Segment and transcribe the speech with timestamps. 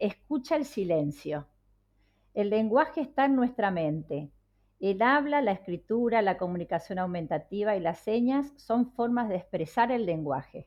[0.00, 1.46] escucha el silencio.
[2.34, 4.30] El lenguaje está en nuestra mente.
[4.80, 10.06] El habla, la escritura, la comunicación aumentativa y las señas son formas de expresar el
[10.06, 10.66] lenguaje.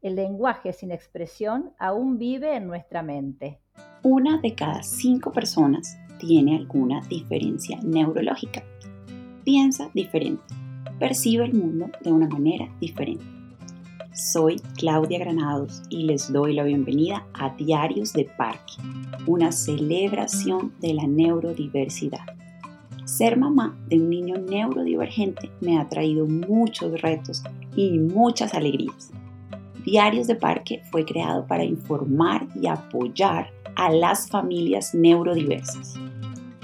[0.00, 3.60] El lenguaje sin expresión aún vive en nuestra mente.
[4.02, 8.62] Una de cada cinco personas tiene alguna diferencia neurológica.
[9.44, 10.54] Piensa diferente,
[10.98, 13.43] percibe el mundo de una manera diferente.
[14.14, 18.74] Soy Claudia Granados y les doy la bienvenida a Diarios de Parque,
[19.26, 22.24] una celebración de la neurodiversidad.
[23.06, 27.42] Ser mamá de un niño neurodivergente me ha traído muchos retos
[27.74, 29.10] y muchas alegrías.
[29.84, 35.94] Diarios de Parque fue creado para informar y apoyar a las familias neurodiversas.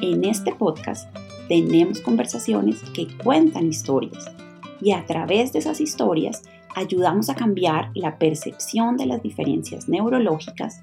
[0.00, 1.12] En este podcast
[1.48, 4.30] tenemos conversaciones que cuentan historias
[4.80, 10.80] y a través de esas historias ayudamos a cambiar la percepción de las diferencias neurológicas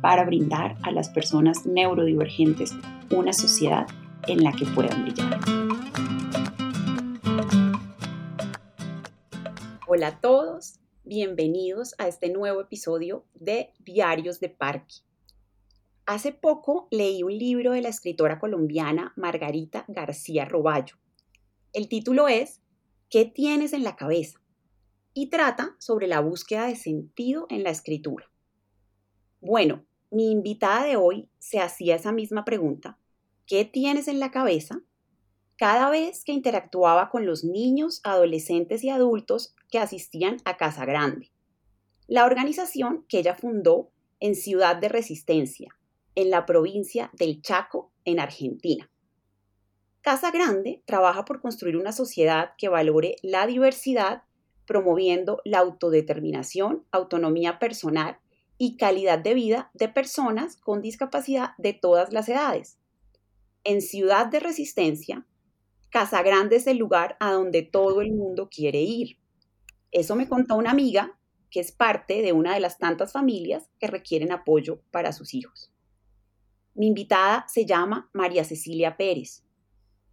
[0.00, 2.72] para brindar a las personas neurodivergentes
[3.10, 3.86] una sociedad
[4.26, 5.40] en la que puedan brillar.
[9.86, 14.96] Hola a todos, bienvenidos a este nuevo episodio de Diarios de Parque.
[16.06, 20.96] Hace poco leí un libro de la escritora colombiana Margarita García Roballo.
[21.72, 22.60] El título es
[23.08, 24.43] ¿Qué tienes en la cabeza?
[25.14, 28.30] Y trata sobre la búsqueda de sentido en la escritura.
[29.40, 32.98] Bueno, mi invitada de hoy se hacía esa misma pregunta,
[33.46, 34.80] ¿qué tienes en la cabeza?
[35.56, 41.30] Cada vez que interactuaba con los niños, adolescentes y adultos que asistían a Casa Grande,
[42.08, 45.76] la organización que ella fundó en Ciudad de Resistencia,
[46.16, 48.90] en la provincia del Chaco, en Argentina.
[50.00, 54.22] Casa Grande trabaja por construir una sociedad que valore la diversidad
[54.66, 58.18] promoviendo la autodeterminación, autonomía personal
[58.58, 62.78] y calidad de vida de personas con discapacidad de todas las edades.
[63.64, 65.26] En Ciudad de Resistencia,
[65.90, 69.18] Casa Grande es el lugar a donde todo el mundo quiere ir.
[69.90, 71.18] Eso me contó una amiga
[71.50, 75.72] que es parte de una de las tantas familias que requieren apoyo para sus hijos.
[76.74, 79.43] Mi invitada se llama María Cecilia Pérez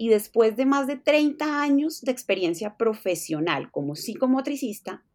[0.01, 5.05] y después de más de 30 años de experiencia profesional como psicomotricista,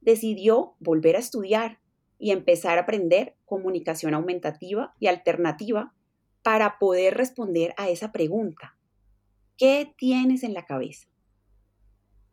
[0.00, 1.80] decidió volver a estudiar
[2.16, 5.94] y empezar a aprender comunicación aumentativa y alternativa
[6.44, 8.78] para poder responder a esa pregunta.
[9.58, 11.08] ¿Qué tienes en la cabeza?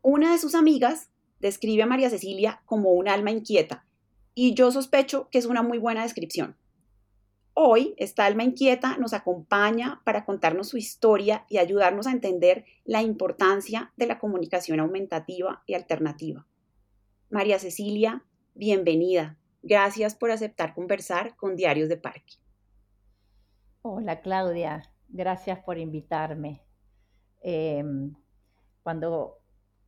[0.04, 1.10] Una de sus amigas
[1.40, 3.88] describe a María Cecilia como un alma inquieta
[4.36, 6.58] y yo sospecho que es una muy buena descripción.
[7.56, 13.04] Hoy, esta alma inquieta nos acompaña para contarnos su historia y ayudarnos a entender la
[13.04, 16.48] importancia de la comunicación aumentativa y alternativa.
[17.30, 18.26] María Cecilia,
[18.56, 19.38] bienvenida.
[19.62, 22.34] Gracias por aceptar conversar con Diarios de Parque.
[23.84, 26.64] Hola Claudia, gracias por invitarme.
[27.42, 28.16] Em,
[28.82, 29.38] cuando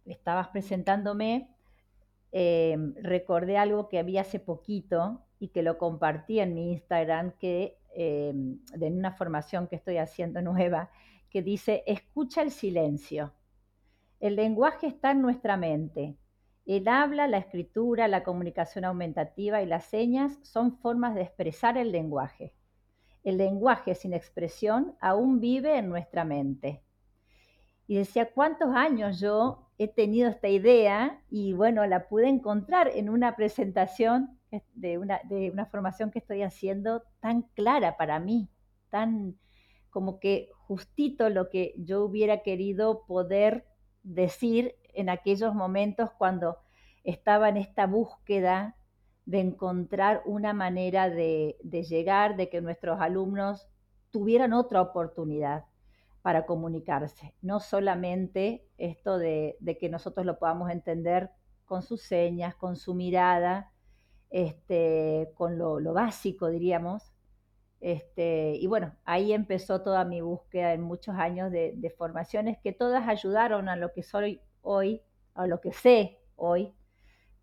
[0.06, 1.50] estabas presentándome,
[2.32, 7.78] em, recordé algo que había hace poquito y que lo compartí en mi Instagram, que
[7.96, 10.90] eh, de una formación que estoy haciendo nueva,
[11.29, 13.34] que dice, escucha el silencio.
[14.19, 16.18] El lenguaje está en nuestra mente.
[16.66, 21.91] El habla, la escritura, la comunicación aumentativa y las señas son formas de expresar el
[21.91, 22.53] lenguaje.
[23.23, 26.81] El lenguaje sin expresión aún vive en nuestra mente.
[27.88, 31.22] Y decía, ¿cuántos años yo he tenido esta idea?
[31.29, 34.40] Y bueno, la pude encontrar en una presentación
[34.74, 38.50] de una, de una formación que estoy haciendo tan clara para mí,
[38.90, 39.38] tan
[39.90, 43.66] como que justito lo que yo hubiera querido poder
[44.04, 46.58] decir en aquellos momentos cuando
[47.06, 48.76] estaba en esta búsqueda
[49.26, 51.58] de encontrar una manera de,
[51.88, 53.70] llegar, de que nuestros alumnos
[54.12, 55.66] tuvieran otra oportunidad
[56.22, 61.30] para comunicarse, no solamente esto de, de que nosotros lo podamos entender
[61.66, 63.72] con sus señas, con su mirada,
[64.35, 67.13] este, con lo, básico, diríamos.
[67.79, 73.08] Este, y bueno, ahí empezó toda mi búsqueda en muchos años de, formaciones que todas
[73.08, 75.02] ayudaron a lo que soy hoy,
[75.35, 76.73] a lo que sé hoy,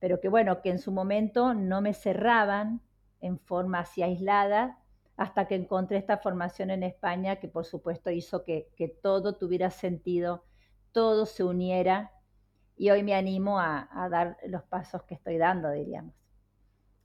[0.00, 2.82] pero que bueno, que en su momento no me cerraban
[3.22, 4.78] en forma así aislada
[5.16, 8.68] hasta que encontré esta formación en España que por supuesto hizo que,
[9.02, 10.44] todo tuviera sentido,
[10.92, 12.12] todo se uniera
[12.76, 16.21] y hoy me animo a dar los pasos que estoy dando, diríamos.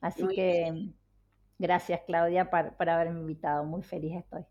[0.01, 0.91] Así que
[1.57, 4.45] gracias Claudia por, haberme invitado, muy feliz estoy.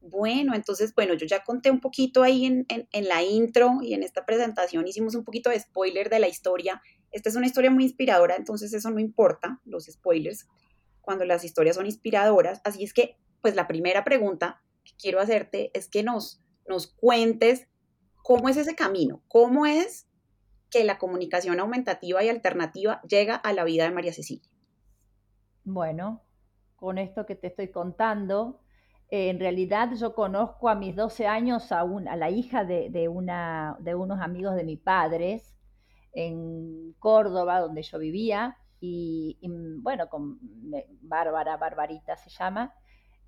[0.00, 4.24] Bueno, entonces, bueno, yo ya conté un poquito ahí en, la intro y en esta
[4.24, 6.80] presentación hicimos un poquito de spoiler de la historia.
[7.10, 10.46] Esta es una historia muy inspiradora, entonces eso no importa, los spoilers.
[11.00, 12.60] cuando las historias son inspiradoras.
[12.64, 17.68] Así es que, pues la primera pregunta que quiero hacerte es que nos, nos cuentes
[18.22, 20.06] cómo es ese camino, cómo es
[20.70, 24.50] que la comunicación aumentativa y alternativa llega a la vida de María Cecilia.
[25.66, 26.22] Bueno,
[26.76, 28.60] con esto que te estoy contando,
[29.10, 33.76] eh, en realidad yo conozco a mis 12 años a, a la hija de, una,
[33.80, 35.56] de unos amigos de mis padres
[36.12, 39.40] en Córdoba, donde yo vivía, y,
[39.80, 40.38] bueno, con
[41.02, 42.72] Bárbara, Barbarita se llama,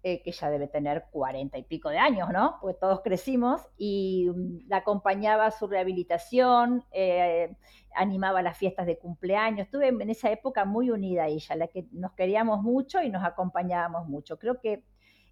[0.02, 2.56] eh, que ya debe tener cuarenta y pico de años, ¿no?
[2.60, 7.56] Pues todos crecimos y mm, la acompañaba a su rehabilitación, eh,
[7.94, 9.66] animaba las fiestas de cumpleaños.
[9.66, 13.24] Estuve en esa época muy unida a ella, la que nos queríamos mucho y nos
[13.24, 14.38] acompañábamos mucho.
[14.38, 14.84] Creo que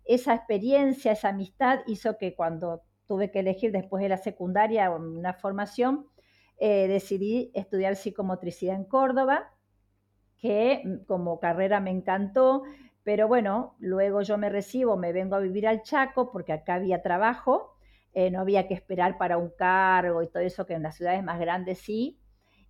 [0.04, 5.32] esa experiencia, esa amistad hizo que cuando tuve que elegir después de la secundaria una
[5.32, 6.06] formación,
[6.58, 9.52] eh, decidí estudiar psicomotricidad en Córdoba,
[10.38, 12.62] que mm, como carrera me encantó,
[13.06, 17.02] pero bueno, luego yo me recibo, me vengo a vivir al Chaco porque acá había
[17.02, 17.76] trabajo,
[18.12, 21.22] eh, no había que esperar para un cargo y todo eso que en las ciudades
[21.22, 22.18] más grandes sí.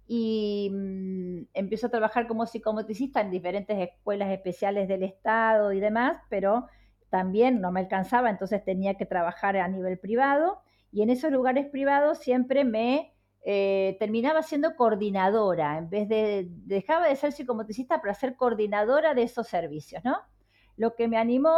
[0.07, 6.19] Y mm, empiezo a trabajar como psicomotricista en diferentes escuelas especiales del Estado y demás,
[6.29, 6.67] pero
[7.09, 10.61] también no me alcanzaba, entonces tenía que trabajar a nivel privado.
[10.93, 13.16] Y en esos lugares privados siempre me
[13.49, 19.23] eh, terminaba siendo coordinadora, en vez de, dejaba de ser psicomotricista para ser coordinadora de
[19.23, 20.17] esos servicios, ¿no?
[20.77, 21.55] Lo que me animó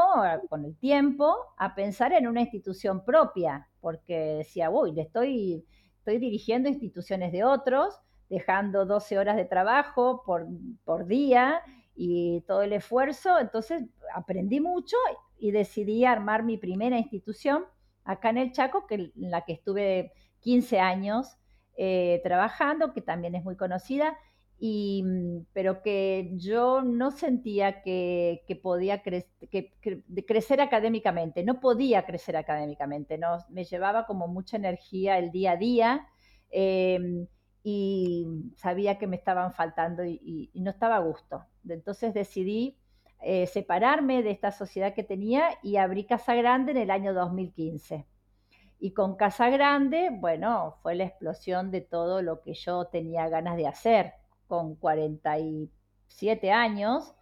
[0.51, 5.65] con el tiempo a pensar en una institución propia, porque decía, uy, le estoy,
[5.97, 7.99] estoy dirigiendo instituciones de otros,
[8.29, 10.47] dejando 12 horas de trabajo por,
[10.85, 11.63] por día
[11.97, 13.83] y todo el esfuerzo, entonces
[14.15, 14.99] aprendí mucho
[15.39, 17.65] y decidí armar mi primera institución
[18.05, 21.39] acá en el Chaco, que, en la que estuve 15 años
[21.81, 24.19] eh, trabajando, que también es muy conocida,
[24.59, 29.01] y, mm, pero que yo no sentía que, podía
[30.27, 35.57] crecer académicamente, no podía crecer académicamente, no, me llevaba como mucha energía el día a
[35.57, 36.09] día
[36.51, 37.29] em,
[37.63, 38.27] y
[38.57, 41.45] sabía que me estaban faltando y, no estaba a gusto.
[41.69, 42.77] Entonces decidí
[43.23, 48.05] eh, separarme de esta sociedad que tenía y abrí Casa Grande en el año 2015.
[48.81, 53.57] Y con Casa Grande, bueno, fue la explosión de todo lo que yo tenía ganas
[53.57, 54.13] de hacer.
[54.47, 57.15] Con 47 años,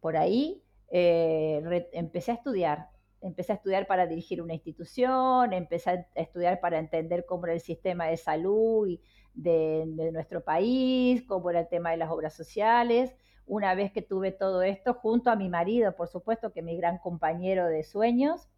[0.00, 2.88] por ahí, eh, empecé a estudiar.
[3.20, 7.60] Empecé a estudiar para dirigir una institución, empecé a estudiar para entender cómo era el
[7.60, 8.88] sistema de salud
[9.34, 13.14] de, de nuestro país, cómo era el tema de las obras sociales.
[13.46, 16.98] Una vez que tuve todo esto, junto a mi marido, por supuesto, que mi gran
[16.98, 18.48] compañero de sueños,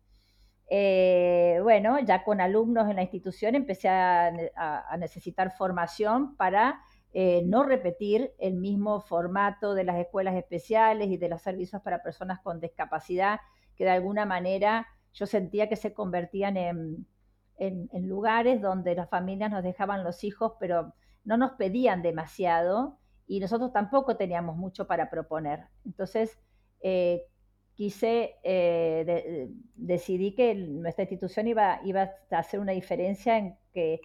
[0.70, 4.32] eh, bueno, ya con alumnos en la institución empecé a,
[4.98, 6.80] necesitar formación para
[7.12, 12.02] eh, no repetir el mismo formato de las escuelas especiales y de los servicios para
[12.02, 13.40] personas con discapacidad,
[13.76, 17.06] que de alguna manera yo sentía que se convertían en,
[17.56, 20.94] en lugares donde las familias nos dejaban los hijos, pero
[21.24, 25.66] no nos pedían demasiado y nosotros tampoco teníamos mucho para proponer.
[25.84, 26.38] Entonces,
[26.80, 27.26] eh,
[27.78, 34.00] quise, eh, decidí que nuestra institución iba, iba a hacer una diferencia en que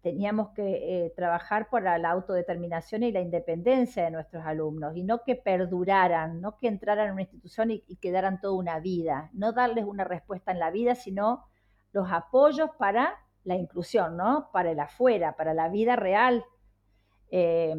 [0.00, 5.24] teníamos que eh, trabajar por la, autodeterminación y la independencia de nuestros alumnos y no
[5.24, 9.86] que perduraran, no que entraran en una institución y, quedaran toda una vida, no darles
[9.86, 11.46] una respuesta en la vida, sino
[11.90, 14.50] los apoyos para la inclusión, ¿no?
[14.52, 16.44] Para el afuera, para la vida real.
[17.32, 17.74] Eh,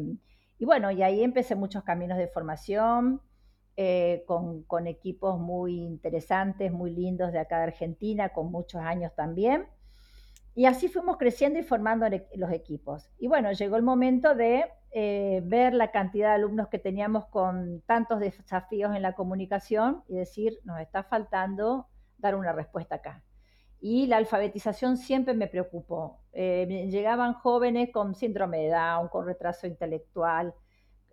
[0.58, 3.22] y bueno, y ahí empecé muchos caminos de formación,
[3.76, 9.66] eh, con, equipos muy interesantes, muy lindos de acá de Argentina, con muchos años también.
[10.54, 13.10] Y así fuimos creciendo y formando los equipos.
[13.18, 17.80] Y bueno, llegó el momento de eh, ver la cantidad de alumnos que teníamos con
[17.86, 21.88] tantos desafíos en la comunicación y decir, nos está faltando
[22.18, 23.22] dar una respuesta acá.
[23.80, 26.20] Y la alfabetización siempre me preocupó.
[26.32, 30.54] Eh, llegaban jóvenes con síndrome de Down, con retraso intelectual,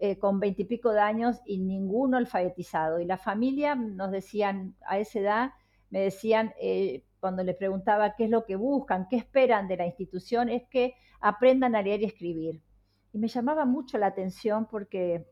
[0.01, 2.99] eh, con veintipico de años y ninguno alfabetizado.
[2.99, 5.51] Y la familia nos decían, a esa edad,
[5.89, 9.85] me decían, eh, cuando les preguntaba qué es lo que buscan, qué esperan de la
[9.85, 12.61] institución, es que aprendan a leer y escribir.
[13.11, 15.27] Y me llamaba mucho la atención porque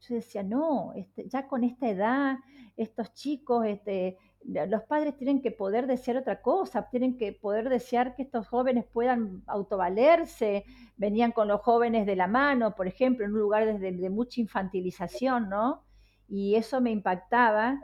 [0.00, 2.36] yo decía, no, este, ya con esta edad,
[2.76, 8.14] estos chicos, este, los padres tienen que poder desear otra cosa, tienen que poder desear
[8.14, 10.64] que estos jóvenes puedan autovalerse,
[10.96, 15.48] venían con los jóvenes de la mano, por ejemplo, en un lugar de, mucha infantilización,
[15.48, 15.82] ¿no?
[16.28, 17.80] Y eso me impactaba.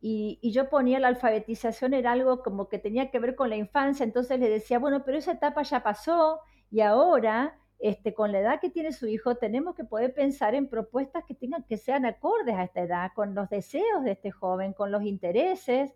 [0.00, 4.04] Y, yo ponía la alfabetización, era algo como que tenía que ver con la infancia,
[4.04, 8.60] entonces le decía, bueno, pero esa etapa ya pasó y ahora este, con la edad
[8.60, 12.56] que tiene su hijo, tenemos que poder pensar en propuestas que tengan que sean acordes
[12.56, 15.94] a esta edad, con los deseos de este joven, con los intereses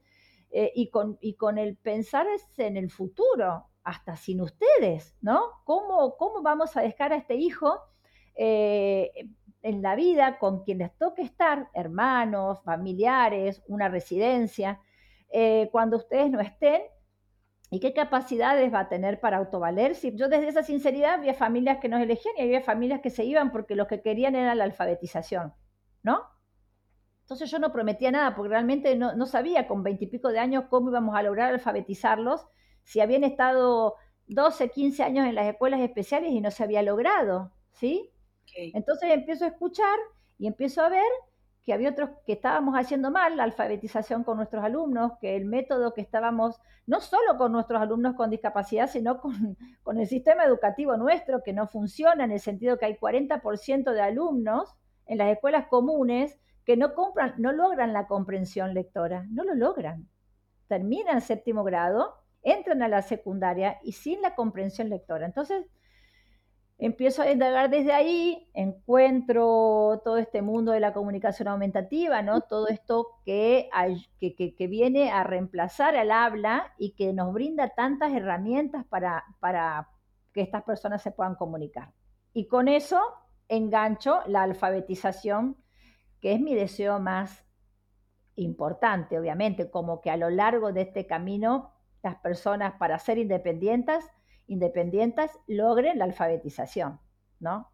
[0.50, 2.26] eh, y, con, y con el pensar
[2.58, 5.42] en el futuro, hasta sin ustedes, ¿no?
[5.64, 7.80] ¿Cómo, cómo vamos a dejar a este hijo
[8.36, 9.10] eh,
[9.62, 14.80] en la vida con quienes toque estar, hermanos, familiares, una residencia,
[15.30, 16.82] eh, cuando ustedes no estén?
[17.72, 20.14] ¿Y qué capacidades va a tener para autovalerse?
[20.14, 23.50] Yo desde esa sinceridad había familias que nos elegían y había familias que se iban
[23.50, 25.54] porque lo que querían era la alfabetización,
[26.02, 26.20] ¿no?
[27.22, 30.90] Entonces yo no prometía nada porque realmente no, no sabía con veintipico de años cómo
[30.90, 32.46] íbamos a lograr alfabetizarlos
[32.84, 37.52] si habían estado 12, 15 años en las escuelas especiales y no se había logrado,
[37.70, 38.12] ¿sí?
[38.54, 39.98] Entonces empiezo a escuchar
[40.36, 41.10] y empiezo a ver
[41.64, 45.94] que había otros que estábamos haciendo mal la alfabetización con nuestros alumnos, que el método
[45.94, 50.96] que estábamos, no solo con nuestros alumnos con discapacidad, sino con, con el sistema educativo
[50.96, 54.74] nuestro, que no funciona en el sentido que hay 40% de alumnos
[55.06, 60.08] en las escuelas comunes que no, compran, no logran la comprensión lectora, no lo logran.
[60.68, 65.26] Terminan séptimo grado, entran a la secundaria y sin la comprensión lectora.
[65.26, 65.66] Entonces,
[66.82, 72.40] empiezo a indagar desde ahí, encuentro todo este mundo de la comunicación aumentativa, ¿no?
[72.40, 73.70] Todo esto que,
[74.18, 79.90] que, que, viene a reemplazar al habla y que nos brinda tantas herramientas para, para
[80.32, 81.92] que estas personas se puedan comunicar.
[82.32, 83.00] Y con eso
[83.46, 85.56] engancho la alfabetización,
[86.20, 87.46] que es mi deseo más
[88.34, 94.04] importante, obviamente, como que a lo largo de este camino las personas para ser independientes
[94.52, 97.00] independientes logren la alfabetización,
[97.40, 97.70] ¿no?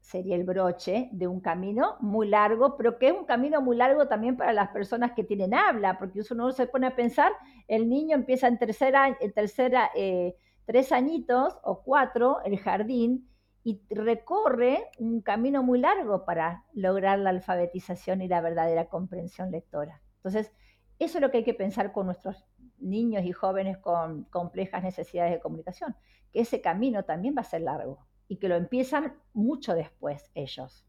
[0.00, 4.08] Sería el broche de un camino muy largo, pero que es un camino muy largo
[4.08, 7.32] también para las personas que tienen habla, porque uno se pone a pensar,
[7.68, 13.28] el niño empieza en tercera, en tercera eh, tres añitos o cuatro, el jardín,
[13.62, 20.00] y recorre un camino muy largo para lograr la alfabetización y la verdadera comprensión lectora.
[20.16, 20.50] Entonces,
[20.98, 22.44] eso es lo que hay que pensar con nuestros
[22.80, 25.96] niños y jóvenes con complejas necesidades de comunicación,
[26.32, 30.86] que ese camino también va a ser largo y que lo empiezan mucho después ellos.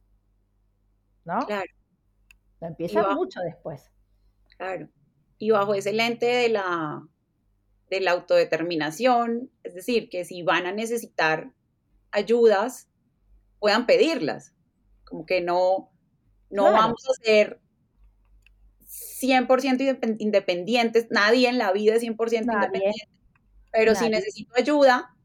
[1.25, 1.39] ¿No?
[1.45, 1.71] Claro.
[2.59, 3.91] Lo empiezan mucho después.
[4.57, 4.87] Claro.
[5.37, 7.07] Y bajo ese lente de la,
[7.89, 11.51] de la autodeterminación, es decir, que si van a necesitar
[12.11, 12.89] ayudas,
[13.59, 14.53] puedan pedirlas.
[15.03, 15.91] Como que no,
[16.49, 17.59] no vamos a ser
[18.91, 23.07] 100% independientes, nadie en la vida es 100% independiente,
[23.71, 25.15] pero si necesito ayuda,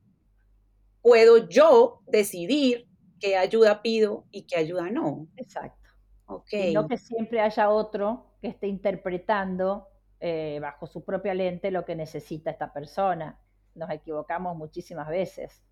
[1.03, 2.87] puedo yo decidir
[3.21, 5.27] qué ayuda pido y qué ayuda no.
[5.37, 5.91] Exacto.
[6.27, 6.71] Okay.
[6.71, 9.89] Y no que siempre haya otro que esté interpretando
[10.21, 13.39] eh, bajo su propia lente lo que necesita esta persona.
[13.75, 15.63] Nos equivocamos muchísimas veces.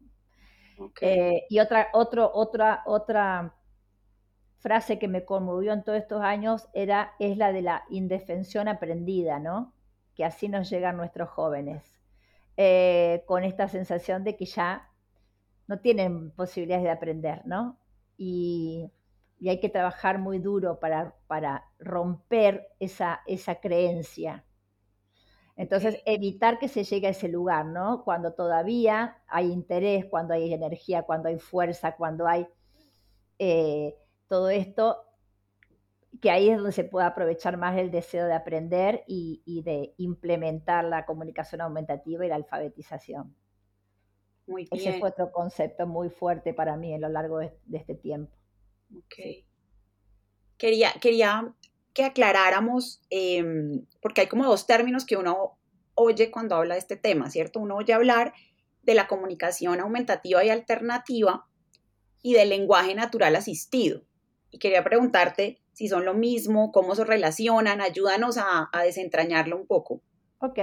[1.01, 3.55] Eh, y otra, otro, otra, otra
[4.65, 9.39] frase que me conmovió en todos estos años era, es la de la indefensión aprendida,
[9.39, 9.75] ¿no?
[10.15, 11.85] Que así nos llegan nuestros jóvenes,
[12.57, 14.89] eh, con esta sensación de que ya
[15.67, 17.79] no tienen posibilidades de aprender, ¿no?
[18.17, 18.91] Y,
[19.47, 24.47] hay que trabajar muy duro para, para romper esa, esa creencia.
[25.57, 28.03] Entonces, evitar que se llegue a ese lugar, ¿no?
[28.05, 32.49] Cuando todavía hay interés, cuando hay energía, cuando hay fuerza, cuando hay...
[33.39, 33.95] Eh,
[34.29, 35.05] todo esto,
[36.21, 40.85] que ahí es donde se puede aprovechar más el deseo de aprender y, de implementar
[40.85, 43.35] la comunicación aumentativa y la alfabetización.
[44.47, 44.81] Muy bien.
[44.81, 48.35] Ese fue otro concepto muy fuerte para mí a lo largo de, este tiempo.
[48.97, 49.45] Ok.
[50.57, 51.55] Quería, quería
[51.93, 55.59] que aclaráramos, em, porque hay como dos términos que uno
[55.95, 57.61] oye cuando habla de este tema, ¿cierto?
[57.61, 58.35] Uno oye hablar
[58.83, 61.47] de la comunicación aumentativa y alternativa
[62.23, 64.03] y del lenguaje natural asistido
[64.55, 70.01] y quería preguntarte si son lo mismo, cómo se relacionan, ayúdanos a, desentrañarlo un poco.
[70.39, 70.61] Ok,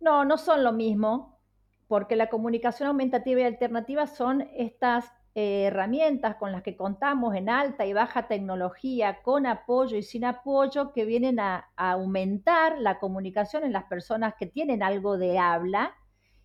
[0.00, 1.40] no, no son lo mismo,
[1.88, 7.48] porque la comunicación aumentativa y alternativa son estas eh, herramientas con las que contamos en
[7.48, 13.00] alta y baja tecnología, con apoyo y sin apoyo, que vienen a, a, aumentar la
[13.00, 15.92] comunicación en las personas que tienen algo de habla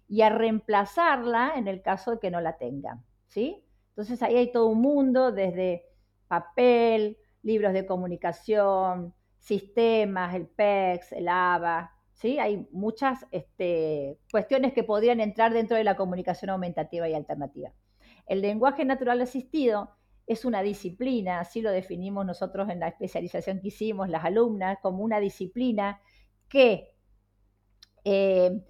[0.08, 3.64] y a reemplazarla en el caso de que no la tengan, ¿sí?
[3.90, 5.89] Entonces ahí hay todo un mundo desde
[6.30, 12.40] papel, libros de comunicación, sistemas, el PEX, el ABA, ¿sí?
[12.40, 17.74] Hay muchas este, cuestiones que podrían entrar dentro de la comunicación aumentativa y alternativa.
[18.28, 19.96] El lenguaje natural asistido
[20.28, 25.04] es una disciplina, así lo definimos nosotros en la especialización que hicimos, las alumnas, como
[25.04, 26.00] una disciplina
[26.48, 26.94] que
[28.04, 28.62] eh,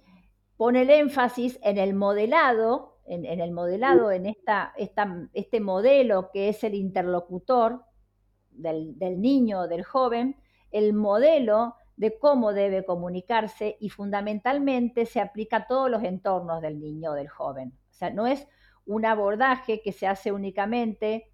[0.56, 6.62] pone el énfasis en el modelado en, el modelado, en esta, este modelo que es
[6.62, 7.82] el interlocutor
[8.52, 10.36] del, niño, del joven,
[10.70, 16.78] el modelo de cómo debe comunicarse y fundamentalmente se aplica a todos los entornos del
[16.78, 17.72] niño o del joven.
[17.90, 18.46] O sea, no es
[18.86, 21.32] un abordaje que se hace únicamente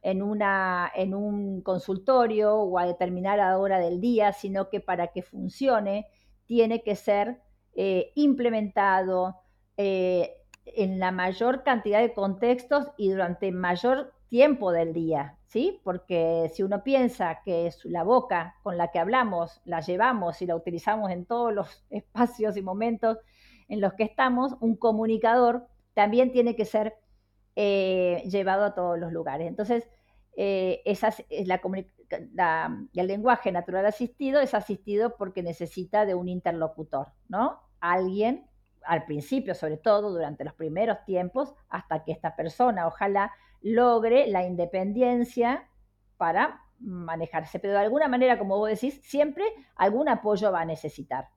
[0.00, 5.22] en, una, en un consultorio o a determinada hora del día, sino que para que
[5.22, 6.06] funcione
[6.46, 7.42] tiene que ser
[7.74, 9.36] eh, implementado
[9.76, 15.80] eh, en la mayor cantidad de contextos y durante mayor tiempo del día, ¿sí?
[15.84, 20.46] Porque si uno piensa que es la boca con la que hablamos, la llevamos y
[20.46, 23.18] la utilizamos en todos los espacios y momentos
[23.68, 26.94] en los que estamos, un comunicador también tiene que ser
[27.56, 29.46] eh, llevado a todos los lugares.
[29.46, 29.88] Entonces,
[30.36, 30.82] eh,
[32.94, 37.60] el lenguaje natural asistido es asistido porque necesita de un interlocutor, ¿no?
[37.80, 38.46] Alguien,
[38.84, 44.44] al principio sobre todo, durante los primeros tiempos, hasta que esta persona, ojalá, logre la
[44.44, 45.68] independencia
[46.16, 47.58] para manejarse.
[47.58, 49.44] Pero de alguna manera, como vos decís, siempre
[49.76, 51.28] algún apoyo va a necesitar.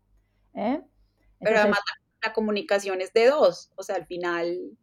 [0.53, 0.81] ¿eh?
[1.39, 1.79] Pero además
[2.23, 4.77] la comunicación es de dos, o sea, al final...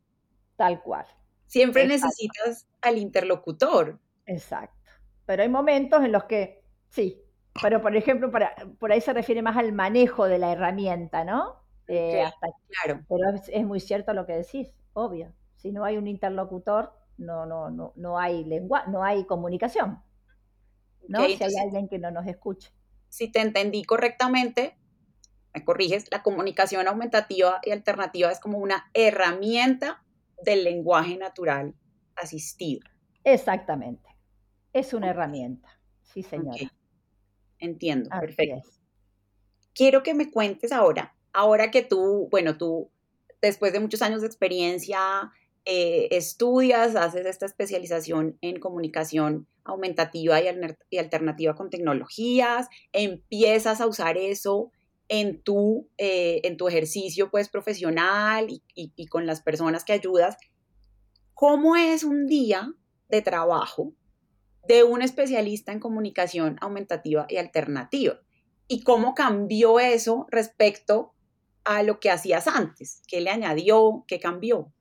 [0.57, 1.07] Tal cual.
[1.47, 3.99] Siempre necesitas al interlocutor.
[4.27, 4.77] Exacto.
[5.27, 7.23] Pero hay momentos en los que, sí,
[7.61, 11.62] pero por ejemplo, para, por ahí se refiere más al manejo de la herramienta, ¿no?
[11.89, 12.25] Eh,
[12.69, 13.05] claro.
[13.09, 15.33] Pero es, muy cierto lo que decís, obvio.
[15.57, 20.03] Si no hay un interlocutor, no, no, no, no hay lengua, no hay comunicación.
[21.09, 21.25] ¿No?
[21.27, 22.71] si hay alguien que no nos escuche.
[23.09, 24.77] Si te entendí correctamente,
[25.53, 30.03] me corriges, la comunicación aumentativa y alternativa es como una herramienta
[30.43, 31.75] del lenguaje natural
[32.17, 32.81] asistido.
[33.25, 34.09] Exactamente.
[34.73, 35.69] Es una herramienta.
[36.03, 36.73] Sí, señora.
[37.59, 38.69] Entiendo, perfecto.
[39.75, 42.91] Quiero que me cuentes ahora, ahora que tú, bueno, tú
[43.41, 45.33] después de muchos años de experiencia,
[45.65, 54.17] eh, estudias, haces esta especialización en comunicación aumentativa y, alternativa con tecnologías, empiezas a usar
[54.17, 54.73] eso
[55.09, 60.37] en tu, eh, en tu ejercicio pues, profesional y, con las personas que ayudas.
[61.35, 62.73] ¿Cómo es un día
[63.09, 63.93] de trabajo
[64.67, 68.21] de un especialista en comunicación aumentativa y alternativa?
[68.69, 71.15] ¿Y cómo cambió eso respecto
[71.65, 73.03] a lo que hacías antes?
[73.07, 74.05] ¿Qué le añadió?
[74.07, 74.73] ¿Qué cambió?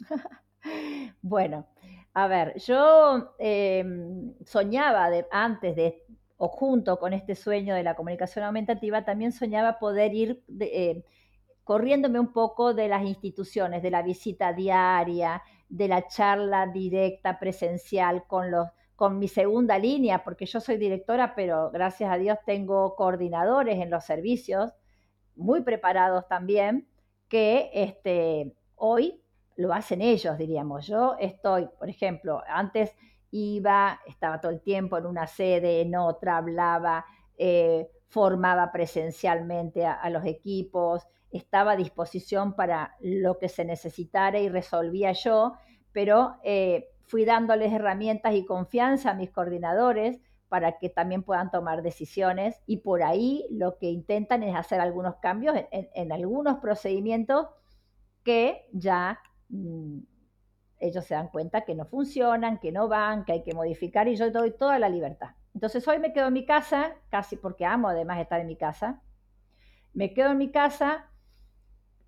[1.22, 1.66] bueno,
[2.14, 6.02] a ver, yo em, soñaba de, antes de
[6.38, 11.02] o junto con este sueño de la comunicación aumentativa, también soñaba poder ir eh,
[11.64, 18.26] corriéndome un poco de las instituciones, de la visita diaria, de la charla directa, presencial
[18.26, 22.96] con los con mi segunda línea, porque yo soy directora, pero gracias a Dios tengo
[22.96, 24.72] coordinadores en los servicios,
[25.36, 26.88] muy preparados también,
[27.28, 29.22] que este, hoy
[29.56, 30.86] lo hacen ellos, diríamos.
[30.86, 32.94] Yo estoy, por ejemplo, antes
[33.30, 37.04] iba, estaba todo el tiempo en una sede, en otra, hablaba,
[37.36, 44.48] eh, formaba presencialmente a, los equipos, estaba a disposición para lo que se necesitara y
[44.48, 45.54] resolvía yo,
[45.92, 51.82] pero eh, fui dándoles herramientas y confianza a mis coordinadores para que también puedan tomar
[51.82, 57.48] decisiones y por ahí lo que intentan es hacer algunos cambios en, algunos procedimientos
[58.22, 59.98] que ya mm,
[60.78, 64.16] ellos se dan cuenta que no funcionan, que no van, que hay que modificar y
[64.16, 65.30] yo doy toda la libertad.
[65.54, 69.02] Entonces hoy me quedo en mi casa, casi porque amo además estar en mi casa,
[69.94, 71.10] me quedo en mi casa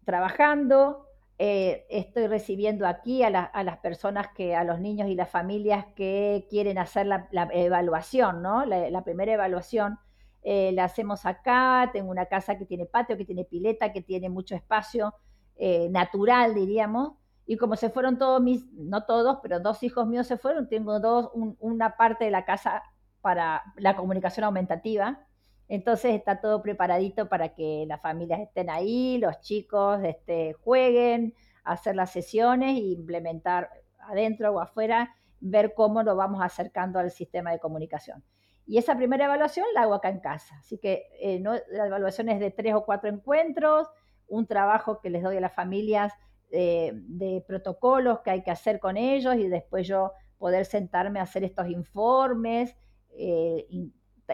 [0.04, 1.07] trabajando,
[1.40, 6.48] eh, estoy recibiendo aquí a, las personas que, a los niños y las familias que
[6.50, 8.66] quieren hacer la, evaluación, ¿no?
[8.66, 9.98] La, primera evaluación
[10.42, 14.28] eh, la hacemos acá, tengo una casa que tiene patio, que tiene pileta, que tiene
[14.28, 15.14] mucho espacio
[15.54, 17.12] eh, natural, diríamos,
[17.46, 20.98] y como se fueron todos mis, no todos, pero dos hijos míos se fueron, tengo
[20.98, 22.82] dos, una parte de la casa
[23.20, 25.24] para la comunicación aumentativa.
[25.68, 31.94] Entonces está todo preparadito para que las familias estén ahí, los chicos este, jueguen, hacer
[31.94, 37.58] las sesiones e implementar adentro o afuera, ver cómo nos vamos acercando al sistema de
[37.58, 38.24] comunicación.
[38.66, 40.56] Y esa primera evaluación la hago acá en casa.
[40.58, 43.88] Así que eh, no, la evaluación es de tres o cuatro encuentros,
[44.26, 46.12] un trabajo que les doy a las familias
[46.50, 51.44] de, protocolos que hay que hacer con ellos y después yo poder sentarme a hacer
[51.44, 52.74] estos informes
[53.10, 53.66] eh,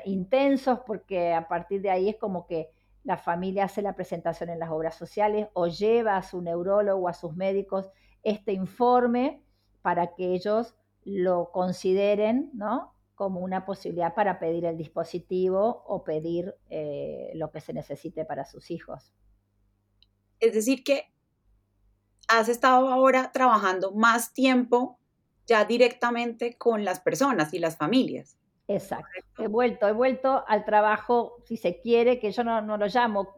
[0.05, 2.71] intensos porque a partir de ahí es como que
[3.05, 7.13] la familia hace la presentación en las obras sociales o lleva a su neurólogo a
[7.13, 7.91] sus médicos
[8.23, 9.43] este informe
[9.83, 12.95] para que ellos lo consideren ¿no?
[13.15, 18.45] como una posibilidad para pedir el dispositivo o pedir eh, lo que se necesite para
[18.45, 19.13] sus hijos.
[20.41, 21.13] Es decir, que
[22.29, 24.99] has estado ahora trabajando más tiempo
[25.47, 28.39] ya directamente con las personas y las familias.
[28.67, 29.09] Exacto.
[29.39, 33.35] He vuelto, he vuelto al trabajo, si se quiere, que yo no, no, lo llamo,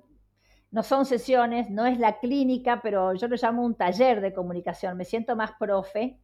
[0.70, 4.96] no son sesiones, no es la clínica, pero yo lo llamo un taller de comunicación.
[4.96, 6.20] Me siento más profe,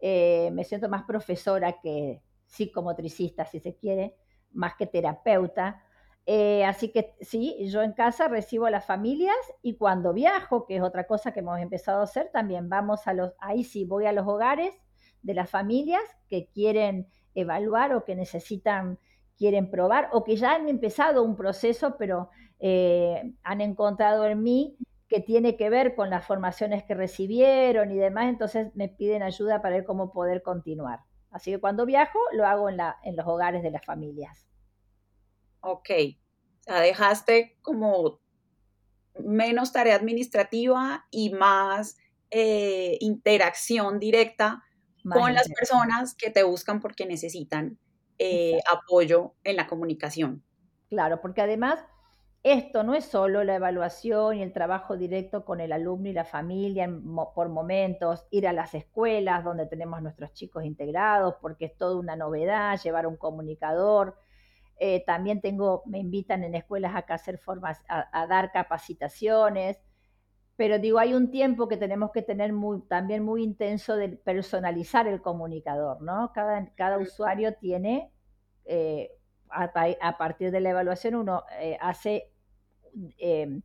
[0.00, 4.16] eh, me siento más profesora que psicomotricista, si se quiere,
[4.52, 5.82] más que terapeuta.
[6.26, 10.76] Eh, así que sí, yo en casa recibo a las familias y cuando viajo, que
[10.76, 14.06] es otra cosa que hemos empezado a hacer, también vamos a los, ahí sí, voy
[14.06, 14.74] a los hogares
[15.22, 17.08] de las familias que quieren
[17.40, 18.98] evaluar o que necesitan,
[19.36, 24.76] quieren probar o que ya han empezado un proceso, pero eh, han encontrado en mí
[25.08, 29.62] que tiene que ver con las formaciones que recibieron y demás, entonces me piden ayuda
[29.62, 31.00] para ver cómo poder continuar.
[31.30, 34.46] Así que cuando viajo lo hago en, la, en los hogares de las familias.
[35.60, 35.90] Ok,
[36.68, 38.20] sea, dejaste como
[39.18, 41.96] menos tarea administrativa y más
[42.30, 44.62] eh, interacción directa
[45.12, 47.78] con las personas que te buscan porque necesitan
[48.18, 50.42] eh, apoyo en la comunicación.
[50.88, 51.80] Claro, porque además
[52.44, 56.24] esto no es solo la evaluación y el trabajo directo con el alumno y la
[56.24, 56.88] familia
[57.34, 62.14] por momentos, ir a las escuelas donde tenemos nuestros chicos integrados, porque es toda una
[62.16, 64.16] novedad, llevar un comunicador.
[64.78, 69.78] Eh, también tengo, me invitan en escuelas a hacer formas, a, dar capacitaciones,
[70.58, 75.06] pero digo, hay un tiempo que tenemos que tener muy, también muy intenso de personalizar
[75.06, 76.32] el comunicador, ¿no?
[76.34, 78.10] Cada, cada usuario tiene
[78.64, 79.12] eh,
[79.50, 82.32] a, partir de la evaluación uno eh, hace,
[83.18, 83.62] em,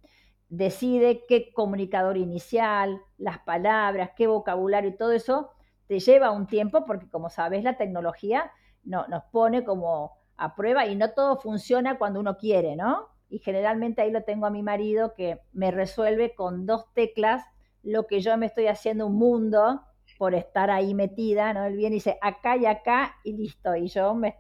[0.50, 5.50] decide qué comunicador inicial, las palabras, qué vocabulario y todo eso
[5.88, 8.52] te lleva un tiempo porque como sabes la tecnología
[8.84, 13.13] no, nos pone como a prueba y no todo funciona cuando uno quiere, ¿no?
[13.34, 17.44] Y generalmente ahí lo tengo a mi marido que me resuelve con dos teclas
[17.82, 19.82] lo que yo me estoy haciendo un mundo
[20.20, 21.66] por estar ahí metida, ¿no?
[21.66, 23.76] Él viene y dice acá y acá y listo.
[23.76, 24.36] Y yo me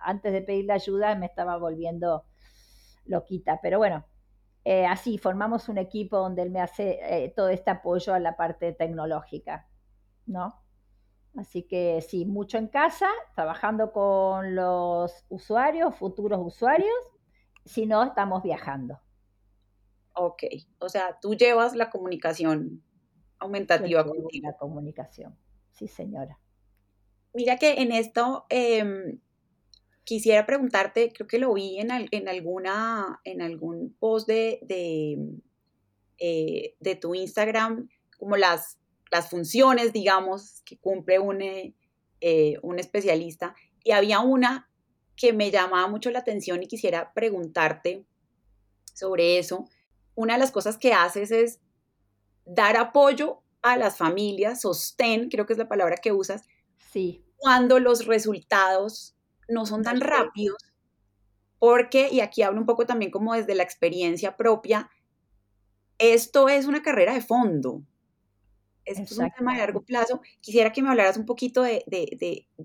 [0.00, 2.24] antes de pedirle ayuda me estaba volviendo
[3.04, 3.60] loquita.
[3.60, 4.06] Pero bueno,
[4.64, 8.34] eh, así formamos un equipo donde él me hace eh, todo este apoyo a la
[8.34, 9.68] parte tecnológica,
[10.24, 10.54] ¿no?
[11.36, 16.96] Así que sí, mucho en casa, trabajando con los usuarios, futuros usuarios,
[17.68, 18.98] si no, estamos viajando.
[20.14, 20.44] Ok,
[20.80, 22.82] o sea, tú llevas la comunicación
[23.38, 24.04] aumentativa
[24.42, 25.38] La comunicación,
[25.72, 26.38] sí señora.
[27.34, 29.20] Mira que en esto em,
[30.02, 35.18] quisiera preguntarte, creo que lo vi en, en alguna, en algún post de, de,
[36.18, 38.78] eh, de, tu Instagram, como las,
[39.12, 41.74] las funciones, digamos, que cumple un, eh,
[42.20, 43.54] eh, un especialista.
[43.84, 44.68] Y había una
[45.18, 48.06] que me llamaba mucho la atención y quisiera preguntarte
[48.94, 49.68] sobre eso.
[50.14, 51.60] Una de las cosas que haces es
[52.46, 56.44] dar apoyo a las familias, sostén, creo que es la palabra que usas,
[56.92, 57.24] sí.
[57.36, 59.16] cuando los resultados
[59.48, 60.62] no son tan rápidos,
[61.58, 64.88] porque, y aquí hablo un poco también como desde la experiencia propia,
[65.98, 67.82] esto es una carrera de fondo,
[68.84, 70.22] esto es un tema de largo plazo.
[70.40, 71.84] Quisiera que me hablaras un poquito de,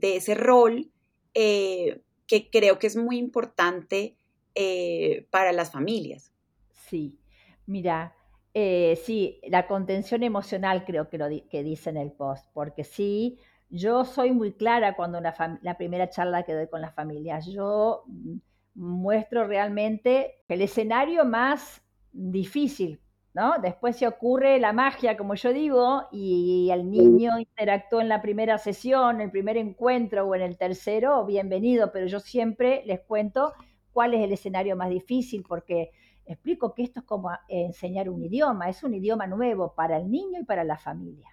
[0.01, 0.91] ese rol
[1.33, 4.17] eh, que creo que es muy importante
[4.55, 6.31] eh, para las familias.
[6.71, 7.17] Sí,
[7.65, 8.15] mira,
[8.53, 13.39] eh, sí, la contención emocional creo que lo que dice en el post, porque sí,
[13.69, 18.37] yo soy muy clara cuando la primera charla que doy con las familias, yo mm,
[18.75, 21.81] muestro realmente el escenario más
[22.11, 22.99] difícil,
[23.33, 23.55] ¿no?
[23.61, 28.57] Después se ocurre la magia, como yo digo, y el niño interactuó en la primera
[28.57, 33.53] sesión, en el primer encuentro o en el tercero, bienvenido, pero yo siempre les cuento
[33.91, 35.91] cuál es el escenario más difícil, porque
[36.25, 40.39] explico que esto es como enseñar un idioma, es un idioma nuevo para el niño
[40.41, 41.29] y para la familia.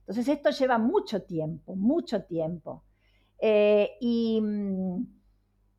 [0.00, 2.84] Entonces esto lleva mucho tiempo, mucho tiempo.
[3.38, 5.04] Eh, y mm,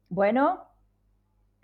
[0.10, 0.66] bueno,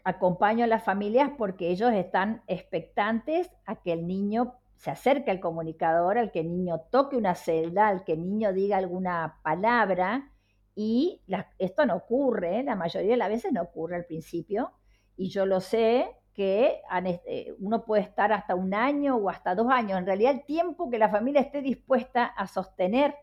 [0.04, 5.40] acompaño a las familias porque ellos están expectantes a que el niño se acerque al
[5.40, 10.30] comunicador, al que el niño toque una celda, al que el niño diga alguna palabra.
[10.76, 11.22] Y
[11.58, 14.74] esto no ocurre, la mayoría de las veces no ocurre al principio.
[15.16, 16.82] Y yo lo sé que
[17.26, 20.00] eh, uno puede estar hasta un año o hasta dos años.
[20.00, 23.16] En realidad el tiempo que la familia esté dispuesta a sostener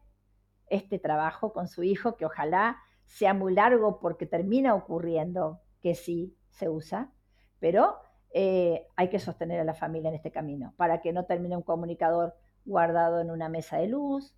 [0.69, 6.37] este trabajo con su hijo, que ojalá sea muy largo porque termina ocurriendo que sí
[6.51, 7.13] se usa,
[7.59, 7.97] pero
[8.33, 11.63] eh, hay que sostener a la familia en este camino para que no termine un
[11.63, 12.35] comunicador
[12.65, 14.35] guardado en una mesa de luz,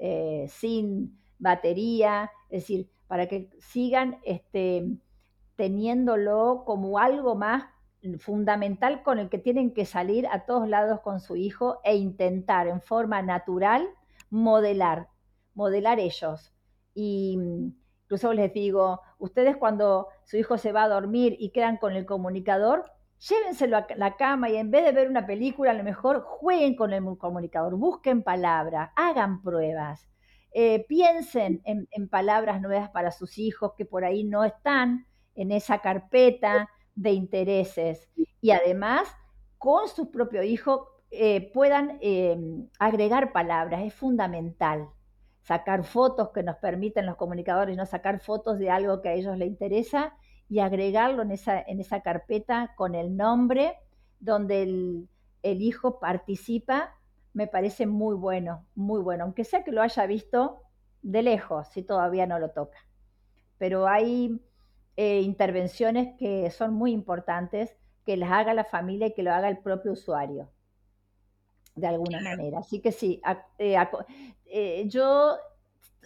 [0.00, 4.86] eh, sin batería, es decir, para que sigan este,
[5.56, 7.64] teniéndolo como algo más
[8.18, 12.66] fundamental con el que tienen que salir a todos lados con su hijo e intentar
[12.66, 13.88] en forma natural
[14.30, 15.08] modelar,
[15.54, 16.52] modelar ellos.
[16.94, 17.81] Y mm,
[18.12, 22.04] incluso les digo, ustedes cuando su hijo se va a dormir y quedan con el
[22.04, 22.84] comunicador,
[23.26, 26.76] llévenselo a la cama y en vez de ver una película, a lo mejor jueguen
[26.76, 30.10] con el comunicador, busquen palabras, hagan pruebas,
[30.52, 35.78] eh, piensen en, palabras nuevas para sus hijos que por ahí no están en esa
[35.78, 38.10] carpeta de intereses.
[38.42, 39.08] Y además,
[39.56, 42.38] con su propio hijo, eh, puedan eh,
[42.78, 44.90] agregar palabras, es fundamental.
[45.42, 49.36] Sacar fotos que nos permiten los comunicadores, no sacar fotos de algo que a ellos
[49.36, 50.14] les interesa
[50.48, 53.76] y agregarlo en esa, en esa carpeta con el nombre
[54.20, 55.08] donde el,
[55.42, 56.94] hijo participa,
[57.32, 60.62] me parece muy bueno, muy bueno, aunque sea que lo haya visto
[61.02, 62.78] de lejos, si todavía no lo toca.
[63.58, 64.40] Pero hay
[64.96, 67.74] eh, intervenciones que son muy importantes,
[68.04, 70.48] que las haga la familia y que lo haga el propio usuario,
[71.74, 72.58] de alguna manera.
[72.58, 73.20] Así que sí,
[73.58, 73.76] eh,
[74.46, 75.36] eh, yo,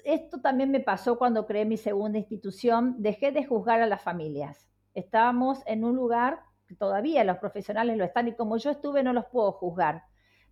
[0.05, 4.69] esto también me pasó cuando creé mi segunda institución, dejé de juzgar a las familias.
[4.95, 9.13] Estábamos en un lugar que todavía los profesionales lo están y como yo estuve no
[9.13, 10.03] los puedo juzgar,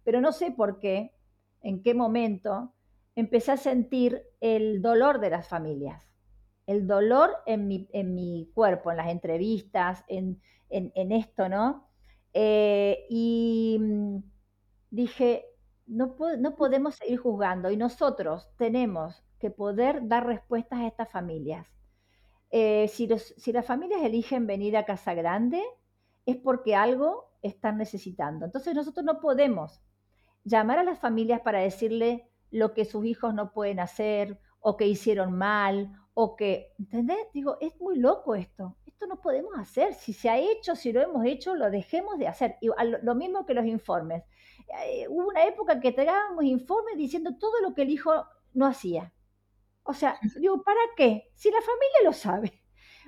[0.04, 1.12] pero no sé por qué,
[1.62, 2.72] en qué momento
[3.16, 6.14] empecé a sentir el dolor de las familias
[6.66, 11.88] el dolor en mi, en mi cuerpo, en las entrevistas, en, esto, ¿no?
[12.32, 14.16] Eh, y mm,
[14.94, 15.46] dije,
[15.86, 21.66] no, no podemos seguir juzgando y nosotros tenemos que poder dar respuestas a estas familias.
[22.50, 23.06] Eh, si,
[23.52, 25.62] las familias eligen venir a Casa Grande,
[26.24, 28.46] es porque algo están necesitando.
[28.46, 29.82] Entonces nosotros no podemos
[30.44, 34.86] llamar a las familias para decirle lo que sus hijos no pueden hacer o que
[34.86, 37.18] hicieron mal o que, ¿entendés?
[37.34, 41.02] Digo, es muy loco esto, esto no podemos hacer, si se ha hecho, si lo
[41.02, 42.56] hemos hecho, lo dejemos de hacer.
[42.60, 42.70] Y
[43.02, 44.22] lo mismo que los informes.
[44.84, 49.12] Eh, hubo una época que tragábamos informes diciendo todo lo que el hijo no hacía.
[49.82, 51.30] O sea, digo, ¿para qué?
[51.34, 52.62] Si la familia lo sabe.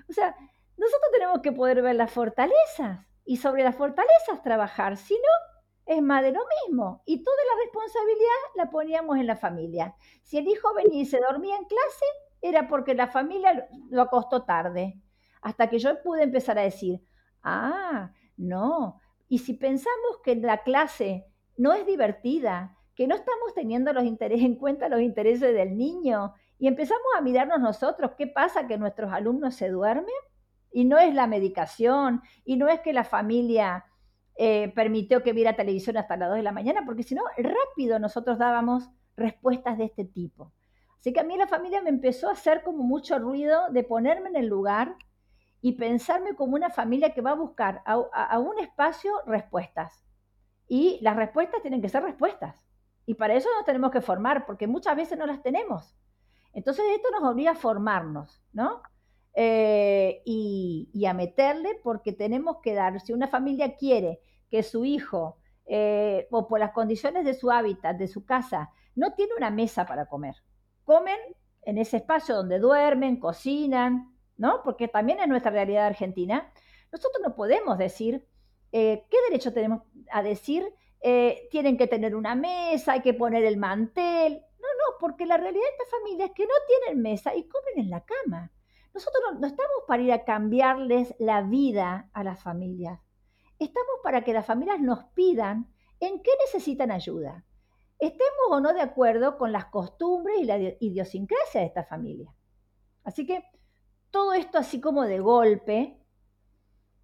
[0.09, 0.37] O sea,
[0.77, 6.03] nosotros tenemos que poder ver las fortalezas y sobre las fortalezas trabajar, si no, es
[6.03, 7.03] más de lo mismo.
[7.07, 9.97] Y toda la responsabilidad la poníamos en la familia.
[10.23, 12.05] Si el hijo venía y se dormía en clase,
[12.41, 15.01] era porque la familia lo acostó tarde.
[15.41, 17.01] Hasta que yo pude empezar a decir,
[17.43, 19.01] ah, no.
[19.29, 24.45] Y si pensamos que la clase no es divertida, que no estamos teniendo los intereses
[24.45, 29.13] en cuenta los intereses del niño, y empezamos a mirarnos nosotros, ¿qué pasa que nuestros
[29.13, 30.07] alumnos se duermen?
[30.73, 33.85] Y no es la medicación, y no es que la familia
[34.37, 37.99] eh, permitió que viera televisión hasta las 2 de la mañana, porque si no, rápido
[37.99, 40.53] nosotros dábamos respuestas de este tipo.
[40.99, 44.29] Así que a mí la familia me empezó a hacer como mucho ruido de ponerme
[44.29, 44.97] en el lugar
[45.61, 50.06] y pensarme como una familia que va a buscar a, un espacio respuestas.
[50.69, 52.67] Y las respuestas tienen que ser respuestas.
[53.07, 55.97] Y para eso nos tenemos que formar, porque muchas veces no las tenemos.
[56.53, 58.83] Entonces esto nos obliga a formarnos, ¿no?
[59.35, 65.37] Eh, y, a meterle porque tenemos que dar, si una familia quiere que su hijo,
[65.67, 69.85] eh, o por las condiciones de su hábitat, de su casa, no tiene una mesa
[69.85, 70.37] para comer,
[70.85, 71.19] comen
[71.63, 74.63] en ese espacio donde duermen, cocinan, ¿no?
[74.65, 76.51] Porque también es nuestra realidad argentina.
[76.91, 78.27] Nosotros no podemos decir,
[78.79, 80.65] eh, ¿qué derecho tenemos a decir?
[81.01, 84.35] Eh, tienen que tener una mesa, hay que poner el mantel.
[84.35, 87.85] No, no, porque la realidad de esta familia es que no tienen mesa y comen
[87.85, 88.53] en la cama.
[88.93, 93.01] Nosotros no, no estamos para ir a cambiarles la vida a las familias.
[93.59, 97.47] Estamos para que las familias nos pidan en qué necesitan ayuda
[97.99, 102.35] estemos o no de acuerdo con las costumbres y la idiosincrasia de esta familia.
[103.05, 103.45] Así que
[104.11, 105.99] todo esto así como de golpe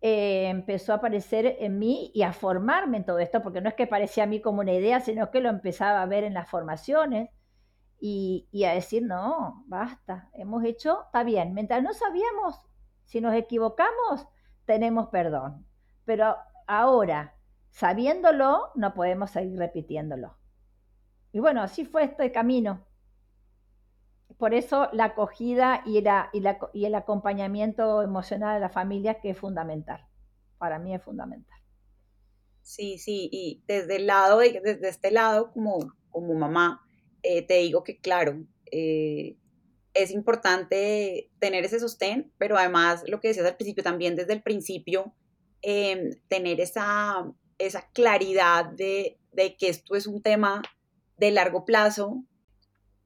[0.03, 3.75] eh, empezó a aparecer en mí y a formarme en todo esto, porque no es
[3.75, 6.51] que parecía a mí como una idea, sino que lo empezaba a ver en las
[6.51, 7.31] formaciones
[8.01, 12.69] y, y a decir, no, basta, hemos hecho, está bien, mientras no sabíamos
[13.05, 14.27] si nos equivocamos,
[14.65, 15.67] tenemos perdón,
[16.05, 16.37] pero
[16.67, 17.37] ahora,
[17.71, 20.37] sabiéndolo, no podemos seguir repitiéndolo.
[21.33, 22.87] Y bueno, así fue este camino.
[24.39, 26.03] Por eso la acogida y,
[26.73, 30.07] y, el acompañamiento emocional de la familia que es fundamental.
[30.59, 31.59] Para mí es fundamental.
[32.63, 36.83] Sí, sí, y desde el lado, desde este lado como, como mamá,
[37.23, 39.37] eh, te digo que claro, eh,
[39.95, 44.43] es importante tener ese sostén, pero además lo que decías al principio también desde el
[44.43, 45.15] principio,
[45.61, 50.63] em, tener esa, esa claridad de, de, que esto es un tema
[51.19, 52.25] de largo plazo.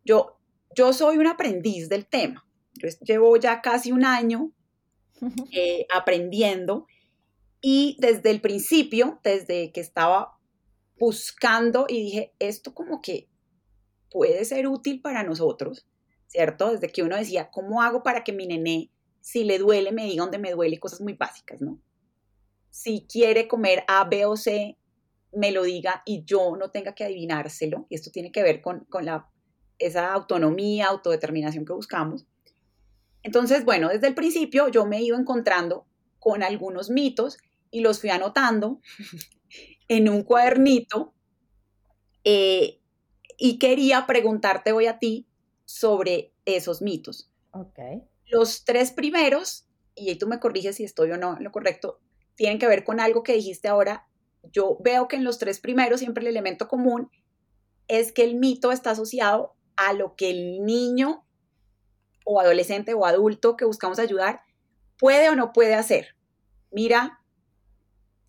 [0.04, 0.35] Yo,
[0.76, 2.46] yo soy un aprendiz del tema.
[2.74, 4.52] Yo llevo ya casi un año
[5.52, 6.86] eh, aprendiendo
[7.62, 10.38] Y desde el principio, desde que estaba
[10.98, 13.28] buscando y dije, esto como que
[14.10, 15.86] puede ser útil para nosotros,
[16.26, 16.70] ¿cierto?
[16.70, 20.22] Desde que uno decía, ¿cómo hago para que mi nené, si le duele, me diga
[20.22, 20.78] dónde me duele?
[20.78, 21.80] Cosas muy básicas, ¿no?
[22.70, 24.76] Si quiere comer A, B o C,
[25.32, 27.86] me lo diga y yo no tenga que adivinárselo.
[27.88, 29.30] Y esto tiene que ver con, con la,
[29.78, 32.26] esa autonomía, autodeterminación que buscamos.
[33.22, 35.86] Entonces, bueno, desde el principio yo me iba encontrando
[36.18, 37.38] con algunos mitos
[37.70, 38.80] y los fui anotando
[39.88, 41.12] en un cuadernito
[42.24, 42.80] eh,
[43.36, 45.26] y quería preguntarte hoy a ti
[45.64, 47.30] sobre esos mitos.
[47.50, 47.78] Ok.
[48.26, 52.00] Los tres primeros, y ahí tú me corriges si estoy o no en lo correcto,
[52.36, 54.06] tienen que ver con algo que dijiste ahora.
[54.52, 57.10] Yo veo que en los tres primeros siempre el elemento común
[57.88, 61.24] es que el mito está asociado a lo que el niño
[62.24, 64.42] o adolescente o adulto que buscamos ayudar
[64.98, 66.16] puede o no puede hacer.
[66.70, 67.20] Mira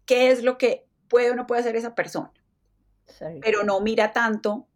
[0.06, 2.32] qué es lo que puede o no puede hacer esa persona.
[3.42, 4.68] Pero no mira tanto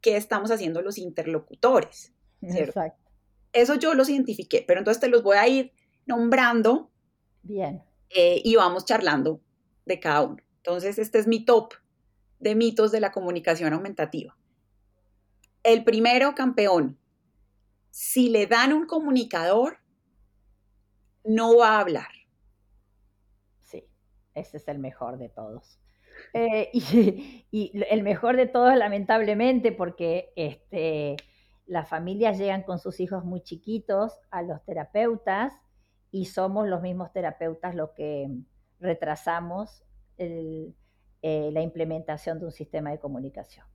[0.00, 2.12] qué estamos haciendo los interlocutores.
[2.42, 3.10] Exacto.
[3.52, 5.72] Eso yo los identifiqué, pero entonces te los voy a ir
[6.06, 6.90] nombrando.
[7.42, 7.82] Bien.
[8.10, 9.40] Eh, y vamos charlando
[9.84, 10.42] de cada uno.
[10.56, 11.74] Entonces, este es mi top
[12.40, 14.36] de mitos de la comunicación aumentativa.
[15.62, 16.98] El primero, campeón.
[17.90, 19.78] Si le dan un comunicador,
[21.24, 22.10] no va a hablar.
[23.60, 23.84] Sí,
[24.34, 25.80] ese es el mejor de todos.
[26.32, 26.70] Eh,
[27.50, 31.16] y, el mejor de todos, lamentablemente, porque este,
[31.66, 35.52] las familias llegan con sus hijos muy chiquitos a los terapeutas
[36.10, 38.28] y somos los mismos terapeutas los que
[38.80, 39.84] retrasamos
[40.16, 40.72] eh,
[41.22, 43.66] la implementación de un sistema de comunicación.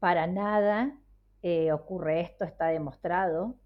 [0.00, 0.98] Para nada
[1.42, 3.56] eh, ocurre esto, está demostrado.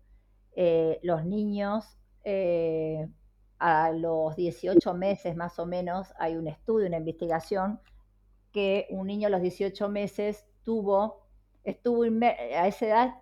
[1.03, 1.99] los niños
[3.59, 7.81] a los 18 meses más o menos hay un estudio, una investigación
[8.53, 11.27] que un niño a los 18 meses tuvo,
[11.65, 13.15] estuvo a esa edad,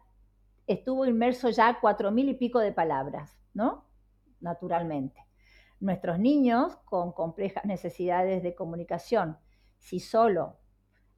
[0.67, 3.85] estuvo inmerso ya cuatro mil y pico de palabras, ¿no?
[4.41, 5.25] Naturalmente.
[5.79, 9.39] Nuestros niños con complejas necesidades de comunicación,
[9.79, 10.60] si solo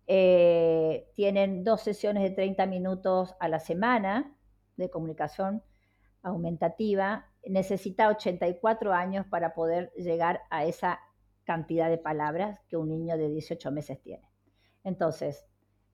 [0.07, 4.37] eh, tienen dos sesiones de 30 minutos a la semana
[4.77, 5.63] de comunicación
[6.23, 11.01] aumentativa, necesita 84 años para poder llegar a esa
[11.45, 14.29] cantidad de palabras que un niño de 18 meses tiene.
[14.85, 15.45] Entonces,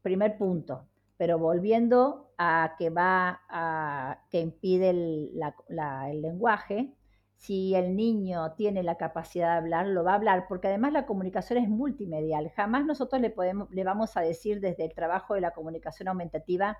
[0.03, 5.33] primer punto, pero volviendo a que va a que impide el,
[5.69, 6.95] el, lenguaje,
[7.39, 11.07] si el niño tiene la capacidad de hablar, lo va a hablar, porque además la
[11.07, 12.51] comunicación es multimedial.
[12.51, 16.79] Jamás nosotros le, podemos, le vamos a decir desde el trabajo de la comunicación aumentativa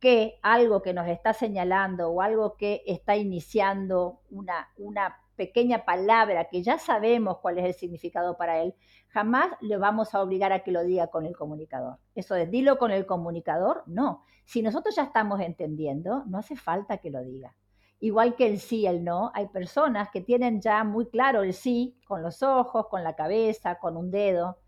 [0.00, 6.48] que algo que nos está señalando o algo que está iniciando una, una pequeña palabra
[6.48, 8.74] que ya sabemos cuál es el significado para él,
[9.06, 11.98] jamás le vamos a obligar a que lo diga con el comunicador.
[12.16, 14.24] Eso de dilo con el comunicador, no.
[14.46, 17.54] Si nosotros ya estamos entendiendo, no hace falta que lo diga.
[18.02, 21.54] Igual que el sí y el no, hay personas que tienen ya muy claro el
[21.54, 24.58] sí con los ojos, con la cabeza, con un dedo,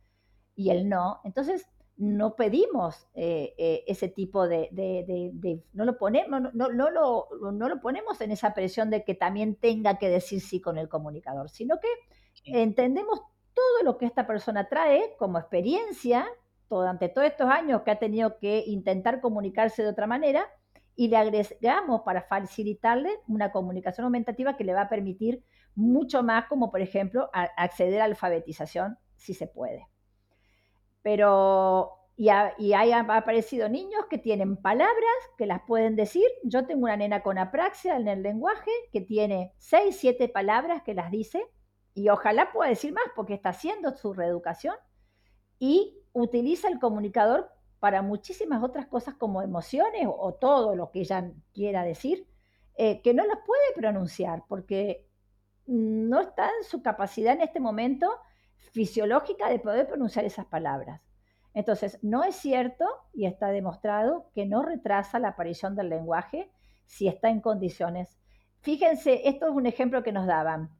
[0.55, 1.21] y el no.
[1.25, 1.67] Entonces,
[1.97, 4.69] no pedimos eh, eh, ese tipo de,
[5.73, 9.57] no lo ponemos, no, no, lo, no, lo, ponemos en esa presión de que también
[9.57, 11.89] tenga que decir sí con el comunicador, sino que
[12.45, 13.21] entendemos
[13.53, 16.25] todo lo que esta persona trae como experiencia
[16.71, 20.47] durante todos estos años que ha tenido que intentar comunicarse de otra manera
[20.97, 25.43] y le agregamos para facilitarle una comunicación aumentativa que le va a permitir
[25.75, 29.89] mucho más, como por ejemplo acceder a alfabetización si se puede.
[31.03, 34.95] Pero, y, han aparecido niños que tienen palabras
[35.37, 36.27] que las pueden decir.
[36.45, 40.95] Yo tengo una nena con apraxia en el lenguaje que tiene seis, siete palabras que
[40.95, 41.45] las dice
[41.93, 44.77] y ojalá pueda decir más porque está haciendo su reeducación
[45.59, 47.51] y utiliza el comunicador
[47.85, 52.27] para muchísimas otras cosas como emociones o, todo lo que ella quiera decir,
[52.77, 55.07] eh, que no las puede pronunciar porque
[55.67, 58.09] no está en su capacidad en este momento
[58.73, 61.03] fisiológica de poder pronunciar esas palabras.
[61.53, 66.51] Entonces, no es cierto y está demostrado que no retrasa la aparición del lenguaje
[66.87, 68.19] si está en condiciones.
[68.63, 70.71] Fíjense, esto es un ejemplo que nos daban.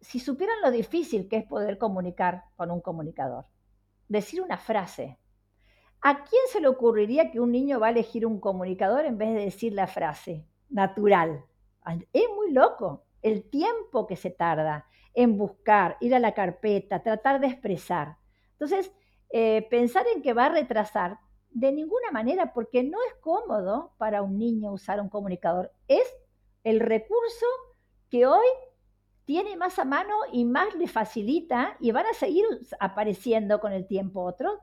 [0.00, 3.44] Si supieran lo difícil que es poder comunicar con un comunicador,
[4.08, 5.18] decir una frase,
[6.00, 9.34] ¿a quién se le ocurriría que un niño va a elegir un comunicador en vez
[9.34, 11.44] de decir la frase natural?
[12.12, 17.40] Es muy loco el tiempo que se tarda en buscar, ir a la carpeta, tratar
[17.40, 18.16] de expresar.
[18.52, 18.92] Entonces,
[19.30, 21.18] eh, pensar en que va a retrasar
[21.50, 25.72] de ninguna manera, porque no es cómodo para un niño usar un comunicador.
[25.88, 26.04] Es
[26.62, 27.46] el recurso
[28.10, 28.46] que hoy
[29.24, 32.44] tiene más a mano y más le facilita y van a seguir
[32.80, 34.58] apareciendo con el tiempo otros,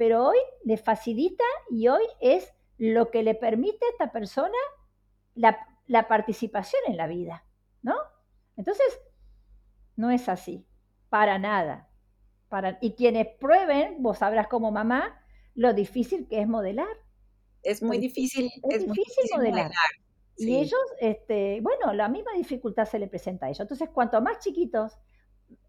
[0.00, 4.56] pero hoy le facilita y hoy es lo que le permite a esta persona
[5.34, 7.44] la, la participación en la vida,
[7.82, 7.96] ¿no?
[8.56, 8.98] Entonces,
[9.96, 10.66] no es así,
[11.10, 11.90] para nada.
[12.48, 15.22] Para, y quienes prueben, vos sabrás como mamá,
[15.54, 16.96] lo difícil que es modelar.
[17.62, 18.50] Es muy difícil.
[18.70, 19.70] Es, difícil, modelar.
[20.38, 23.60] Y ellos, este, bueno, la misma dificultad se le presenta a ellos.
[23.60, 24.96] Entonces, cuanto más chiquitos,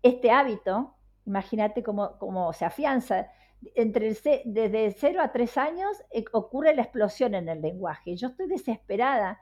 [0.02, 3.30] este hábito, imagínate cómo, cómo se afianza,
[3.76, 4.14] entre
[4.46, 8.16] desde 0 a 3 años eh, ocurre la explosión en el lenguaje.
[8.16, 9.42] Yo estoy desesperada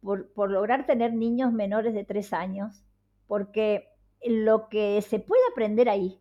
[0.00, 2.84] por, por lograr tener niños menores de 3 años,
[3.26, 3.88] porque
[4.22, 6.20] lo que se puede aprender ahí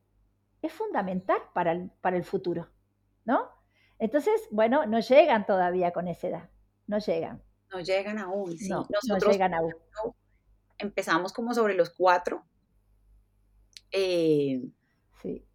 [0.62, 2.70] es fundamental para el, para el futuro,
[3.26, 3.50] ¿no?
[3.98, 6.50] Entonces, bueno, no llegan todavía con esa edad,
[6.88, 7.42] no llegan
[7.72, 8.58] no llegan aún.
[8.58, 8.70] Sí.
[8.70, 9.74] No, Nosotros no llegan aún.
[10.78, 12.44] Empezamos como sobre los cuatro.
[13.92, 14.62] Eh,
[15.22, 15.46] sí.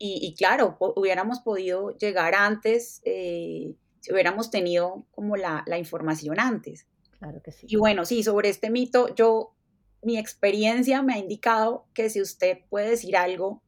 [0.00, 6.86] Y, claro, hubiéramos podido llegar antes eh, si hubiéramos tenido como la, la, información antes.
[7.18, 7.66] Claro que sí.
[7.68, 9.56] Y bueno, sí, sobre este mito, yo,
[10.02, 13.60] mi experiencia me ha indicado que si usted puede decir algo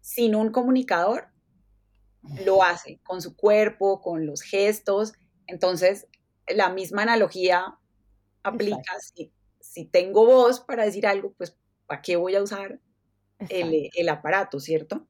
[0.00, 1.28] sin un comunicador,
[2.44, 5.12] lo hace con su cuerpo, con los gestos.
[5.46, 6.06] Entonces,
[6.46, 7.78] la misma analogía
[8.42, 8.82] aplica.
[9.60, 11.56] Si, tengo voz para decir algo, pues
[11.86, 12.80] ¿para qué voy a usar
[13.48, 15.06] el, aparato, cierto?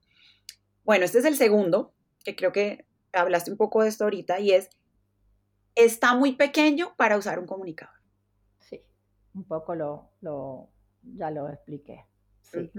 [0.88, 1.92] Bueno, este es el segundo,
[2.24, 4.70] que creo que hablaste un poco de esto ahorita, y es,
[5.74, 7.94] está muy pequeño para usar un comunicador.
[8.58, 8.82] Sí,
[9.34, 10.70] un poco lo, lo
[11.02, 12.06] ya lo expliqué.
[12.40, 12.70] Sí.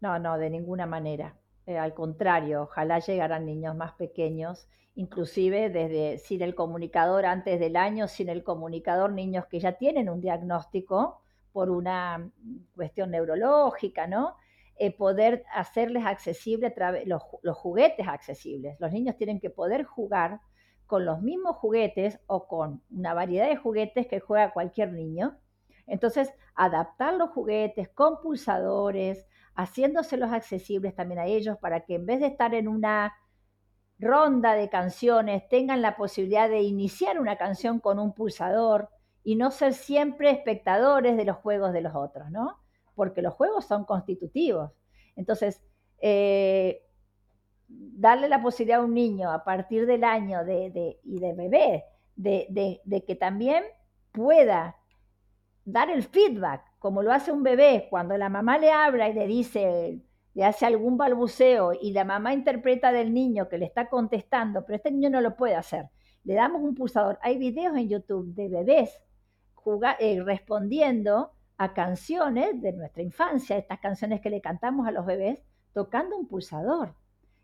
[0.00, 1.36] No, no, de ninguna manera.
[1.66, 7.76] Eh, al contrario, ojalá llegaran niños más pequeños inclusive desde sin el comunicador antes del
[7.76, 11.20] año, sin el comunicador niños que ya tienen un diagnóstico
[11.52, 12.28] por una
[12.74, 14.36] cuestión neurológica, ¿no?
[14.76, 16.74] Eh, poder hacerles accesible
[17.06, 18.76] los, los juguetes accesibles.
[18.80, 20.40] Los niños tienen que poder jugar
[20.86, 25.38] con los mismos juguetes o con una variedad de juguetes que juega cualquier niño.
[25.86, 32.20] Entonces, adaptar los juguetes con pulsadores, haciéndoselos accesibles también a ellos para que en vez
[32.20, 33.14] de estar en una
[33.98, 38.88] ronda de canciones tengan la posibilidad de iniciar una canción con un pulsador
[39.22, 42.63] y no ser siempre espectadores de los juegos de los otros, ¿no?
[42.94, 44.72] Porque los juegos son constitutivos.
[45.16, 45.62] Entonces,
[46.00, 46.82] eh,
[47.68, 51.84] darle la posibilidad a un niño a partir del año de, y de bebé,
[52.16, 53.64] de, de que también
[54.12, 54.76] pueda
[55.64, 59.26] dar el feedback, como lo hace un bebé, cuando la mamá le habla y le
[59.26, 60.00] dice,
[60.34, 64.76] le hace algún balbuceo y la mamá interpreta del niño que le está contestando, pero
[64.76, 65.88] este niño no lo puede hacer.
[66.24, 67.18] Le damos un pulsador.
[67.22, 69.00] Hay videos en YouTube de bebés
[69.98, 75.42] eh, respondiendo a canciones de nuestra infancia, estas canciones que le cantamos a los bebés,
[75.72, 76.94] tocando un pulsador.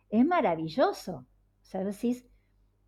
[0.08, 1.26] Es maravilloso.
[1.62, 2.26] O sea, decís,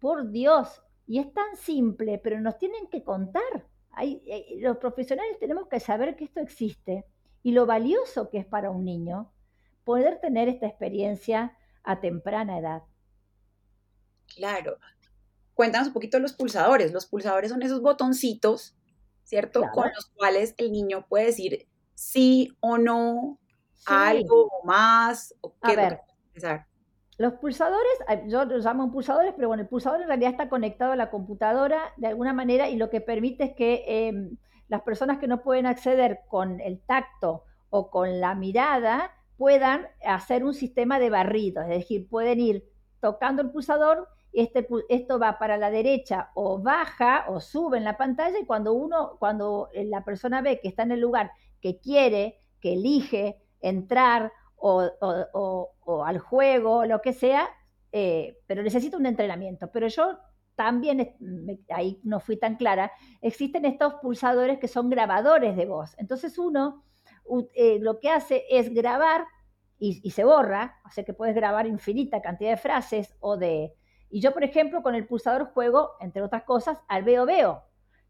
[0.00, 3.68] por Dios, y es tan simple, pero nos tienen que contar.
[4.00, 7.04] Eh, los profesionales tenemos que saber que esto existe
[7.42, 9.32] y lo valioso que es para un niño
[9.84, 12.82] poder tener esta experiencia a temprana edad.
[14.34, 14.78] Claro.
[15.54, 16.92] Cuéntanos un poquito de los pulsadores.
[16.92, 18.76] Los pulsadores son esos botoncitos,
[19.24, 19.62] ¿cierto?
[19.72, 23.38] Con los cuales el niño puede decir sí o no,
[23.86, 25.34] algo o más.
[25.40, 26.00] O a ver,
[27.18, 27.92] los pulsadores,
[28.26, 31.92] yo los llamo pulsadores, pero bueno, el pulsador en realidad está conectado a la computadora
[31.96, 34.36] de alguna manera y lo que permite es que em,
[34.68, 40.44] las personas que no pueden acceder con el tacto o con la mirada puedan hacer
[40.44, 42.68] un sistema de barrido, es decir, pueden ir
[43.00, 47.96] tocando el pulsador, este, esto va para la derecha o baja o sube en la
[47.96, 52.40] pantalla y cuando uno, cuando la persona ve que está en el lugar que quiere,
[52.60, 57.48] que elige entrar o, al juego, o lo que sea,
[57.90, 59.70] eh, pero necesita un entrenamiento.
[59.72, 60.18] Pero yo
[60.54, 61.16] también,
[61.70, 65.94] ahí no fui tan clara, existen estos pulsadores que son grabadores de voz.
[65.98, 66.84] Entonces uno
[67.54, 69.24] eh, lo que hace es grabar
[69.78, 73.74] y, se borra, o sea que puedes grabar infinita cantidad de frases o de...
[74.12, 77.64] Y yo, por ejemplo, con el pulsador juego, entre otras cosas, al veo veo.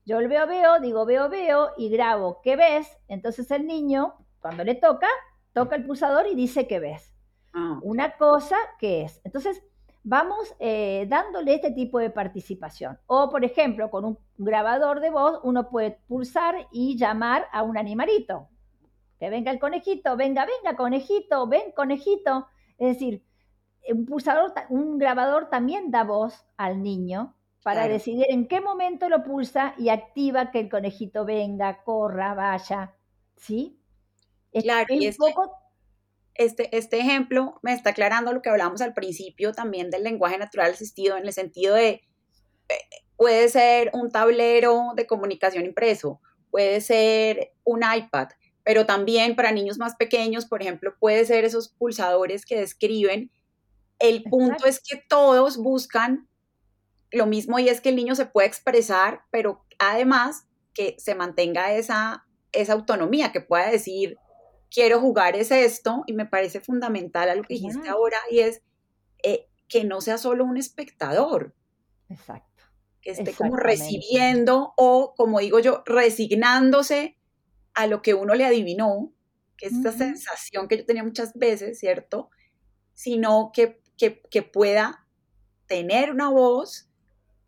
[0.04, 2.98] Yo el veo veo, digo veo veo y grabo ¿qué ves?
[3.06, 5.06] Entonces el niño, cuando le toca,
[5.52, 7.14] toca el pulsador y dice ¿qué ves?
[7.54, 9.20] Ah, Una cosa que es.
[9.24, 9.62] Entonces,
[10.02, 12.98] vamos eh, dándole este tipo de participación.
[13.06, 17.78] O, por ejemplo, con un grabador de voz, uno puede pulsar y llamar a un
[17.78, 18.48] animalito
[19.20, 22.48] que venga el conejito, venga, venga, conejito, ven, conejito.
[22.76, 23.22] Es decir,
[23.88, 29.22] un pulsador, un grabador también da voz al niño para decidir en qué momento lo
[29.22, 32.94] pulsa y activa que el conejito venga, corra, vaya,
[33.36, 33.78] ¿sí?
[34.52, 35.52] claro, y es poco...
[36.34, 40.72] este, este ejemplo me está aclarando lo que hablábamos al principio también del lenguaje natural
[40.72, 42.02] asistido, en el sentido de,
[42.68, 42.74] eh,
[43.16, 46.20] puede ser un tablero de comunicación impreso,
[46.50, 48.28] puede ser un iPad,
[48.64, 53.30] pero también para niños más pequeños, por ejemplo, puede ser esos pulsadores que describen.
[54.02, 56.28] El punto es que todos buscan
[57.12, 61.72] lo mismo y es que el niño se puede expresar, pero además que se mantenga
[61.72, 64.16] esa, esa autonomía, que pueda decir,
[64.70, 68.62] quiero jugar es esto, y me parece fundamental a lo que dijiste ahora, y es
[69.22, 71.54] eh, que no sea solo un espectador.
[72.08, 72.64] Exacto.
[73.02, 77.18] Que esté como recibiendo o, como digo yo, resignándose
[77.74, 79.12] a lo que uno le adivinó,
[79.56, 82.30] que es esta sensación que yo tenía muchas veces, ¿cierto?
[82.94, 85.06] Sino que, que, pueda
[85.66, 86.88] tener una voz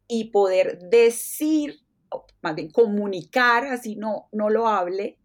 [0.07, 1.81] y poder decir,
[2.11, 5.19] o más bien comunicar, así no, no lo hable,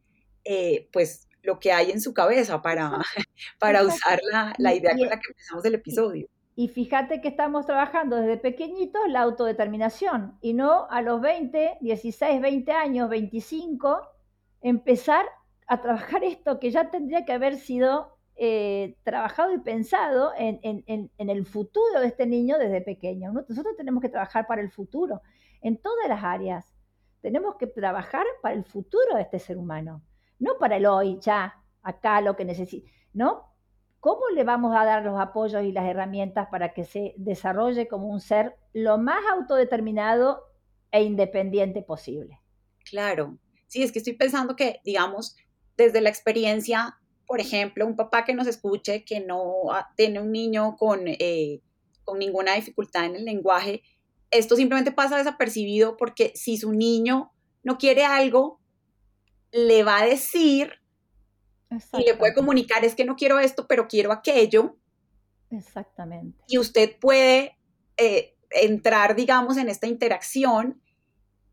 [0.43, 2.91] eh, pues lo que hay en su cabeza para,
[3.59, 6.27] para usar la, la idea con la que empezamos el episodio.
[6.55, 12.41] Y fíjate que estamos trabajando desde pequeñitos la autodeterminación y no a los 20, 16,
[12.41, 14.01] 20 años, 25,
[14.61, 15.25] empezar
[15.67, 21.45] a trabajar esto que ya tendría que haber sido eh, trabajado y pensado en, el
[21.45, 23.31] futuro de este niño desde pequeño.
[23.31, 25.21] Nosotros tenemos que trabajar para el futuro,
[25.61, 26.73] en todas las áreas.
[27.21, 30.01] Tenemos que trabajar para el futuro de este ser humano,
[30.39, 33.53] no para el hoy, ya, acá lo que necesita, ¿no?
[33.99, 38.07] ¿Cómo le vamos a dar los apoyos y las herramientas para que se desarrolle como
[38.07, 40.45] un ser lo más autodeterminado
[40.91, 42.39] e independiente posible?
[42.85, 43.37] Claro,
[43.69, 45.37] Sí, es que estoy pensando que, digamos,
[45.77, 46.99] desde la experiencia,
[47.29, 49.45] por ejemplo, un papá que nos escuche que no
[49.95, 51.61] tiene un niño con, eh,
[52.03, 53.83] con ninguna dificultad en el lenguaje,
[54.31, 58.59] esto simplemente pasa desapercibido porque si su niño no quiere algo,
[59.51, 60.71] le va a decir
[61.93, 64.77] y le puede comunicar, es que no quiero esto, pero quiero aquello.
[65.51, 66.43] Exactamente.
[66.47, 67.59] Y usted puede
[67.97, 70.81] eh, entrar, digamos, en esta interacción.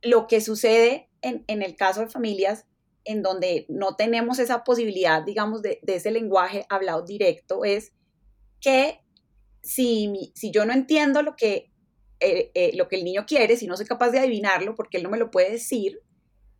[0.00, 2.64] Lo que sucede en, el caso de familias
[3.06, 7.92] en donde no tenemos esa posibilidad, digamos, de, ese lenguaje hablado directo, es
[8.60, 9.00] que
[9.62, 11.70] si, si yo no entiendo lo que,
[12.20, 15.04] eh, eh, lo que el niño quiere, si no soy capaz de adivinarlo, porque él
[15.04, 16.00] no me lo puede decir,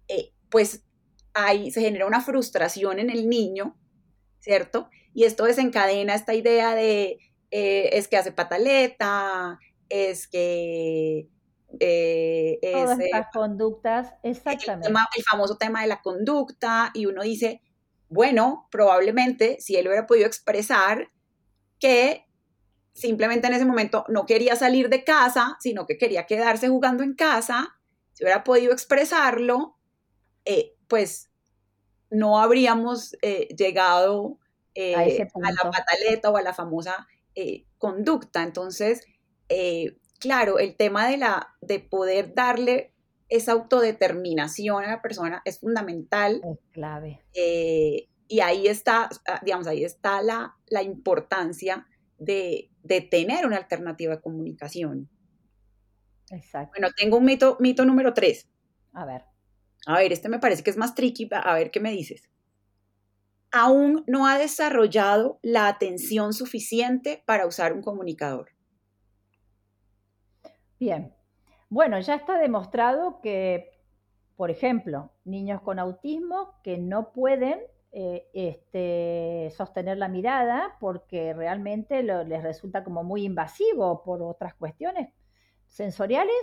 [0.09, 0.85] eh, pues
[1.35, 3.77] ahí se genera una frustración en el niño,
[4.39, 4.89] ¿cierto?
[5.13, 7.19] Y esto desencadena esta idea de,
[7.51, 11.29] es que hace pataleta, es que
[11.81, 14.89] eh, Todas estas conductas, exactamente.
[14.89, 17.63] El, famoso tema de la conducta, y uno dice,
[18.09, 21.11] bueno, probablemente si él hubiera podido expresar
[21.79, 22.27] que
[22.93, 27.15] simplemente en ese momento no quería salir de casa, sino que quería quedarse jugando en
[27.15, 27.77] casa,
[28.13, 29.77] si hubiera podido expresarlo,
[30.45, 31.31] eh, pues
[32.11, 34.39] no habríamos eh, llegado
[34.97, 37.07] a, a, la pataleta o a la famosa
[37.79, 38.43] conducta.
[38.43, 39.05] Entonces,
[40.19, 42.93] claro, el tema de, la, de poder darle
[43.29, 46.41] esa autodeterminación a la persona es fundamental.
[46.45, 47.21] Es clave.
[47.35, 51.87] Eh, y ahí está, ah, digamos, ahí está la, la importancia
[52.19, 55.09] de, de, tener una alternativa de comunicación.
[56.31, 56.73] Exacto.
[56.77, 58.49] Bueno, tengo un mito, mito número tres.
[58.93, 59.25] A ver.
[59.87, 62.29] A ver, este me parece que es más tricky, a ver qué me dices.
[63.53, 68.56] Aún no ha desarrollado la atención suficiente para usar un comunicador.
[70.79, 71.15] Bien.
[71.69, 73.71] Bueno, ya está demostrado que,
[74.37, 77.61] por ejemplo, niños con autismo que no pueden
[77.93, 85.15] eh, este, sostener la mirada porque realmente les resulta como muy invasivo por otras cuestiones
[85.67, 86.37] sensoriales,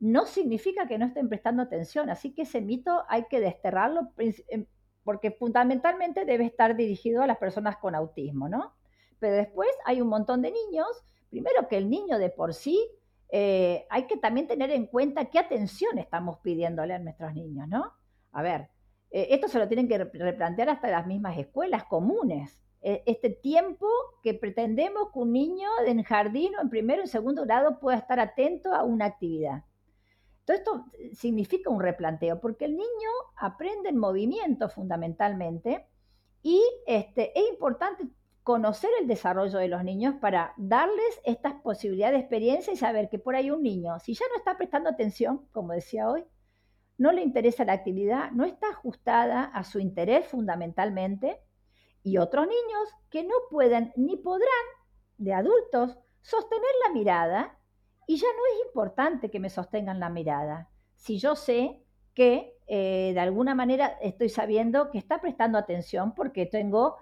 [0.00, 2.10] no significa que no estén prestando atención.
[2.10, 4.66] Así que ese mito hay que desterrarlo em,
[5.02, 8.74] porque fundamentalmente debe estar dirigido a las personas con autismo, ¿no?
[9.18, 10.88] Pero después hay un montón de niños,
[11.30, 12.86] primero que el niño de por sí
[13.30, 17.92] eh, hay que también tener en cuenta qué atención estamos pidiéndole a nuestros niños, ¿no?
[18.32, 18.70] A ver,
[19.10, 22.62] eh, esto se lo tienen que replantear hasta las mismas escuelas comunes.
[22.80, 23.86] E, este tiempo
[24.22, 28.20] que pretendemos que un niño en jardín o en primero en segundo grado pueda estar
[28.20, 29.64] atento a una actividad.
[30.44, 35.86] Todo esto significa un replanteo, porque el niño aprende en movimiento fundamentalmente
[36.42, 38.04] y este, es importante
[38.48, 43.18] conocer el desarrollo de los niños para darles estas posibilidades de experiencia y saber que
[43.18, 46.24] por ahí un niño, si ya no está prestando atención, como decía hoy,
[46.96, 51.42] no le interesa la actividad, no está ajustada a su interés fundamentalmente,
[52.02, 54.48] y otros niños que no pueden ni podrán,
[55.18, 57.60] de adultos, sostener la mirada,
[58.06, 61.82] y ya no es importante que me sostengan la mirada, si yo sé
[62.14, 66.96] que eh, de alguna manera estoy sabiendo que está prestando atención porque tengo,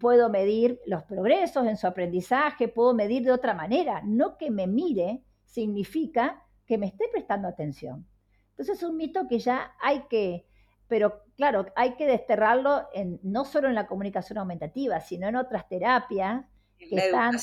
[0.00, 4.02] puedo medir los progresos en su aprendizaje, puedo medir de otra manera.
[4.04, 8.06] No que me mire significa que me esté prestando atención.
[8.50, 10.46] Entonces es un mito que ya hay que,
[10.88, 15.68] pero claro, hay que desterrarlo en, no solo en la comunicación aumentativa, sino en otras
[15.68, 16.44] terapias
[16.76, 17.36] que están,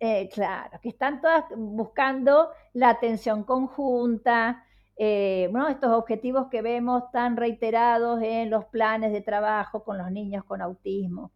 [0.00, 4.64] eh, claro, que están todas buscando la atención conjunta,
[4.96, 10.44] eh, estos objetivos que vemos tan reiterados en los planes de trabajo con los niños
[10.44, 11.32] con autismo.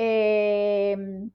[0.00, 1.30] Em,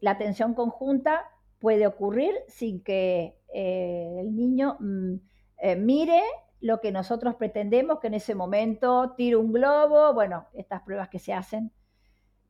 [0.00, 5.14] la atención conjunta puede ocurrir sin que eh, el niño mm,
[5.58, 6.22] eh, mire
[6.60, 11.18] lo que nosotros pretendemos, que en ese momento tire un globo, bueno, estas pruebas que
[11.18, 11.72] se hacen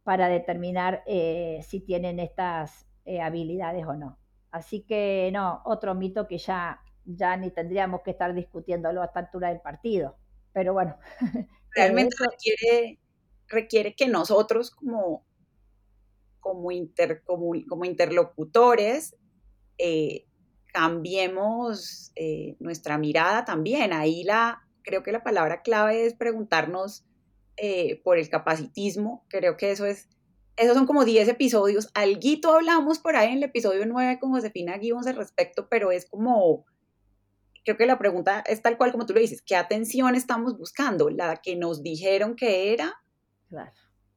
[0.02, 2.86] para determinar si tienen estas
[3.22, 4.18] habilidades o no.
[4.50, 9.20] Así que no, otro mito que ya ya ni tendríamos que estar discutiéndolo a esta
[9.20, 10.16] altura del partido.
[10.52, 10.96] Pero bueno.
[11.74, 12.98] Realmente requiere,
[13.48, 15.24] requiere que nosotros como,
[16.42, 16.68] como,
[17.68, 19.16] como, interlocutores
[19.78, 20.26] eh,
[20.66, 23.92] cambiemos eh, nuestra mirada también.
[23.92, 27.04] Ahí la, creo que la palabra clave es preguntarnos
[27.56, 29.24] eh, por el capacitismo.
[29.28, 30.08] Creo que eso es,
[30.56, 31.90] esos son como 10 episodios.
[31.94, 36.06] Alguito hablamos por ahí en el episodio 9 con Josefina Gibbons al respecto, pero es
[36.06, 36.66] como
[37.64, 41.10] creo que la pregunta es tal cual como tú lo dices, ¿qué atención estamos buscando?
[41.10, 43.00] ¿La que nos dijeron que era?
[43.48, 43.72] Claro.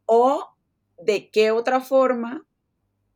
[0.05, 0.54] ¿O
[0.97, 2.45] de qué otra forma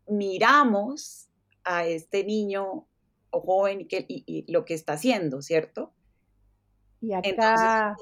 [0.07, 1.29] miramos
[1.63, 2.87] a este niño
[3.31, 5.93] o joven y, lo que está haciendo, ¿cierto?
[7.01, 7.95] Y acá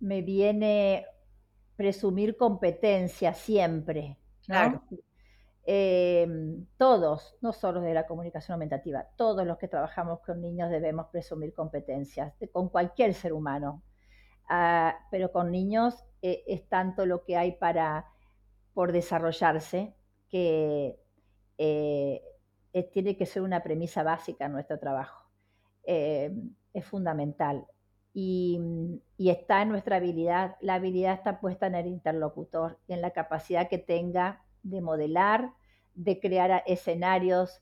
[0.00, 1.06] me viene
[1.76, 4.18] presumir competencia siempre.
[4.44, 4.82] Claro.
[5.70, 11.08] Em, todos, no solo de la comunicación aumentativa, todos los que trabajamos con niños debemos
[11.08, 13.82] presumir competencias, con cualquier ser humano.
[14.48, 18.06] Ah, pero con niños eh, es tanto lo que hay para,
[18.78, 19.92] por desarrollarse
[20.28, 21.00] que
[21.58, 22.22] eh,
[22.92, 25.28] tiene que ser una premisa básica en nuestro trabajo.
[25.82, 27.66] Em, es fundamental.
[28.14, 28.60] Y,
[29.16, 33.68] y, está en nuestra habilidad, la habilidad está puesta en el interlocutor, en la capacidad
[33.68, 35.54] que tenga de modelar,
[35.96, 37.60] de crear escenarios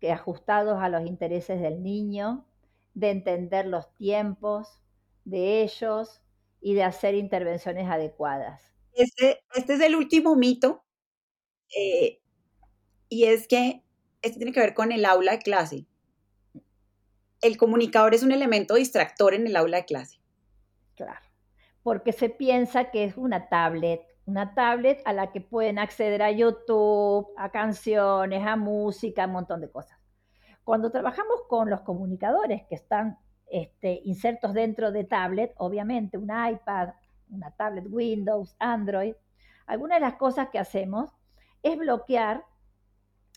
[0.00, 2.44] que, ajustados a los intereses del niño,
[2.92, 4.82] de entender los tiempos
[5.24, 6.22] de ellos
[6.60, 8.75] y de hacer intervenciones adecuadas.
[8.96, 10.82] Este, este es el último mito
[11.76, 12.22] eh,
[13.10, 13.84] y es que
[14.22, 15.86] este tiene que ver con el aula de clase.
[17.42, 20.18] El comunicador es un elemento distractor en el aula de clase.
[20.94, 21.20] Claro,
[21.82, 26.30] porque se piensa que es una tablet, una tablet a la que pueden acceder a
[26.30, 29.98] YouTube, a canciones, a música, un montón de cosas.
[30.64, 36.94] Cuando trabajamos con los comunicadores que están este, insertos dentro de tablet, obviamente un iPad,
[37.30, 39.14] una tablet Windows, Android,
[39.66, 41.10] algunas de las cosas que hacemos
[41.62, 42.44] es bloquear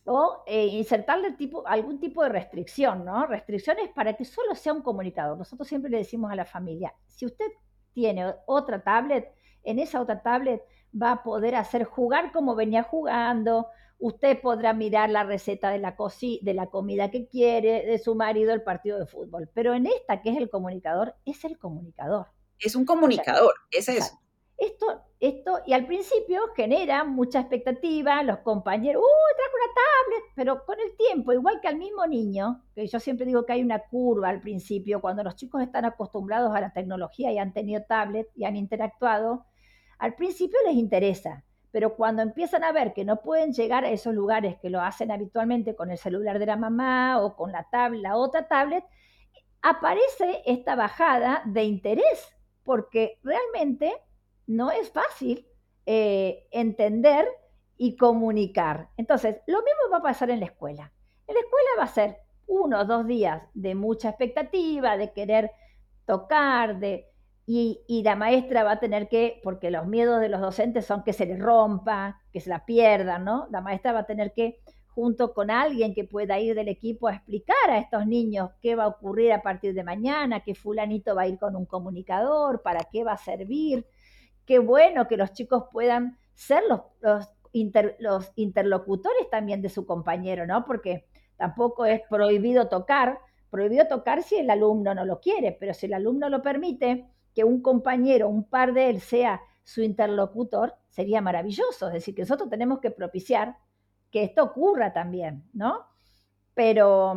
[0.05, 3.25] o eh, insertarle tipo, algún tipo de restricción, ¿no?
[3.25, 5.37] Restricciones para que solo sea un comunicador.
[5.37, 7.47] Nosotros siempre le decimos a la familia, si usted
[7.93, 9.33] tiene otra tablet,
[9.63, 10.63] en esa otra tablet
[10.99, 13.67] va a poder hacer jugar como venía jugando,
[13.99, 15.95] usted podrá mirar la receta de la,
[16.41, 19.49] de la comida que quiere, de su marido, el partido de fútbol.
[19.53, 22.27] Pero en esta, que es el comunicador, es el comunicador.
[22.59, 24.19] Es un comunicador, es eso.
[24.57, 30.33] Esto, esto, y al principio genera mucha expectativa, los compañeros, ¡uh, trajo una tablet!
[30.35, 33.61] Pero con el tiempo, igual que al mismo niño, que yo siempre digo que hay
[33.61, 37.83] una curva al principio, cuando los chicos están acostumbrados a la tecnología y han tenido
[37.87, 39.45] tablet y han interactuado,
[39.97, 44.13] al principio les interesa, pero cuando empiezan a ver que no pueden llegar a esos
[44.13, 48.01] lugares que lo hacen habitualmente con el celular de la mamá o con la, tablet,
[48.01, 48.83] la otra tablet,
[49.61, 52.35] aparece esta bajada de interés,
[52.69, 53.91] porque realmente
[54.45, 55.47] no es fácil
[55.87, 57.27] eh, entender
[57.77, 58.89] y comunicar.
[58.95, 60.93] Entonces, lo mismo va a pasar en la escuela.
[61.25, 65.49] En la escuela va a ser uno o dos días de mucha expectativa, de querer
[66.05, 67.07] tocar, de,
[67.47, 71.13] y, la maestra va a tener que, porque los miedos de los docentes son que
[71.13, 73.47] se les rompa, que se la pierdan, ¿no?
[73.49, 74.59] La maestra va a tener que,
[74.93, 78.85] junto con alguien que pueda ir del equipo a explicar a estos niños qué va
[78.85, 82.83] a ocurrir a partir de mañana, que fulanito va a ir con un comunicador, para
[82.91, 83.85] qué va a servir.
[84.45, 87.27] Qué bueno que los chicos puedan ser los, los,
[87.99, 90.65] los interlocutores también de su compañero, ¿no?
[90.65, 91.05] Porque
[91.37, 93.19] tampoco es prohibido tocar,
[93.49, 97.43] prohibido tocar si el alumno no lo quiere, pero si el alumno lo permite, que
[97.43, 101.87] un compañero, un par de él sea su interlocutor, sería maravilloso.
[101.87, 103.55] Es decir, que nosotros tenemos que propiciar
[104.11, 105.85] que esto ocurra también, ¿no?
[106.53, 107.15] Pero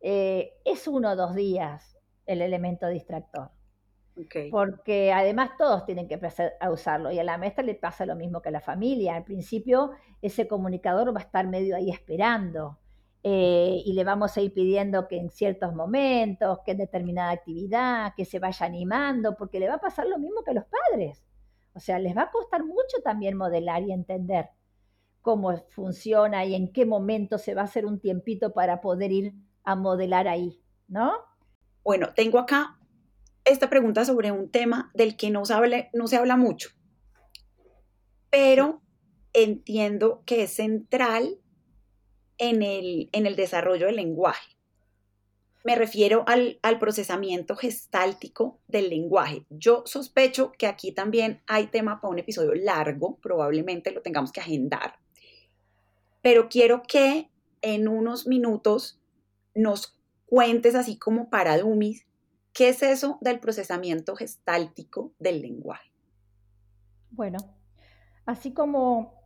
[0.00, 3.50] eh, es uno o dos días el elemento distractor.
[4.50, 8.14] Porque además todos tienen que empezar a usarlo y a la maestra le pasa lo
[8.14, 9.16] mismo que a la familia.
[9.16, 12.78] Al principio ese comunicador va a estar medio ahí esperando
[13.22, 18.12] eh, y le vamos a ir pidiendo que en ciertos momentos, que en determinada actividad,
[18.14, 21.24] que se vaya animando, porque le va a pasar lo mismo que a los padres.
[21.74, 24.50] O sea, les va a costar mucho también modelar y entender
[25.22, 29.34] cómo funciona y en qué momento se va a hacer un tiempito para poder ir
[29.64, 31.12] a modelar ahí, ¿no?
[31.84, 32.78] Bueno, tengo acá
[33.44, 36.70] esta pregunta sobre un tema del que no se habla, mucho,
[38.30, 38.82] pero
[39.32, 41.38] entiendo que es central
[42.38, 44.56] en el, en el desarrollo del lenguaje.
[45.64, 49.46] Me refiero al, procesamiento gestáltico del lenguaje.
[49.48, 54.40] Yo sospecho que aquí también hay tema para un episodio largo, probablemente lo tengamos que
[54.40, 54.98] agendar,
[56.22, 59.00] pero quiero que en unos minutos
[59.54, 62.06] nos cuentes así como para Dumis,
[62.52, 65.92] ¿qué es eso del procesamiento gestáltico del lenguaje?
[67.10, 67.38] Bueno,
[68.24, 69.20] así como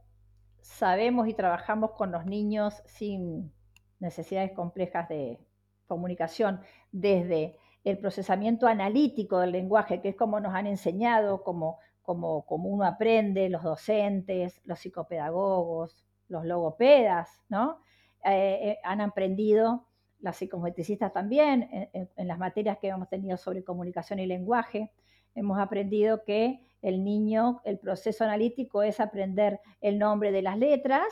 [0.61, 3.53] sabemos y trabajamos con los niños sin
[4.01, 5.39] necesidades complejas de
[5.87, 12.45] comunicación, desde el procesamiento analítico del lenguaje, que es como nos han enseñado, como, como,
[12.47, 17.81] como uno aprende, los docentes, los psicopedagogos, los logopedas, ¿no?
[18.25, 19.87] Eh, eh, han aprendido,
[20.21, 24.93] las psicometricistas también, en, las materias que hemos tenido sobre comunicación y lenguaje,
[25.35, 31.07] hemos aprendido que el niño, el proceso analítico es aprender el nombre de las letras,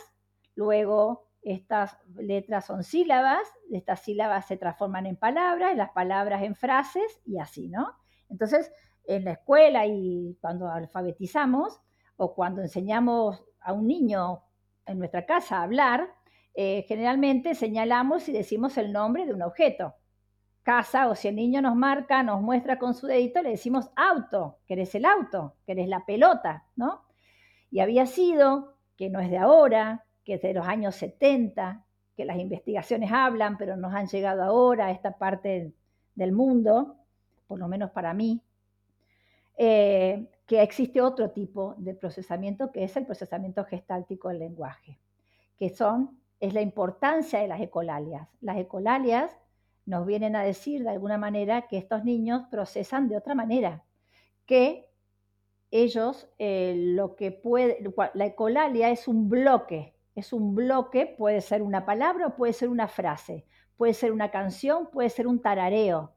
[0.54, 7.20] luego estas letras son sílabas, estas sílabas se transforman en palabras, las palabras en frases
[7.26, 7.92] y así, ¿no?
[8.30, 8.72] Entonces,
[9.06, 11.80] en la escuela y cuando alfabetizamos
[12.16, 14.42] o cuando enseñamos a un niño
[14.86, 16.14] en nuestra casa hablar,
[16.54, 19.94] eh, generalmente señalamos y decimos el nombre de un objeto.
[20.62, 24.58] Casa, o si el niño nos marca, nos muestra con su dedito, le decimos auto,
[24.66, 27.02] que eres el auto, que eres la pelota, ¿no?
[27.70, 31.84] Y había sido, que no es de ahora, que es de los años 70,
[32.16, 35.74] que las investigaciones hablan, pero nos han llegado ahora a esta parte
[36.14, 36.96] del mundo,
[37.46, 38.40] por lo menos para mí,
[39.56, 45.00] eh, que existe otro tipo de procesamiento que es el procesamiento gestáltico del lenguaje,
[45.56, 48.28] que son, es la importancia de las ecolalias.
[48.40, 49.30] Las ecolalias
[49.86, 53.84] nos vienen a decir de alguna manera que estos niños procesan de otra manera,
[54.46, 54.90] que
[55.70, 57.78] ellos eh, lo que puede,
[58.14, 62.68] la ecolalia es un bloque, es un bloque, puede ser una palabra o puede ser
[62.68, 66.12] una frase, puede ser una canción, puede ser un tarareo,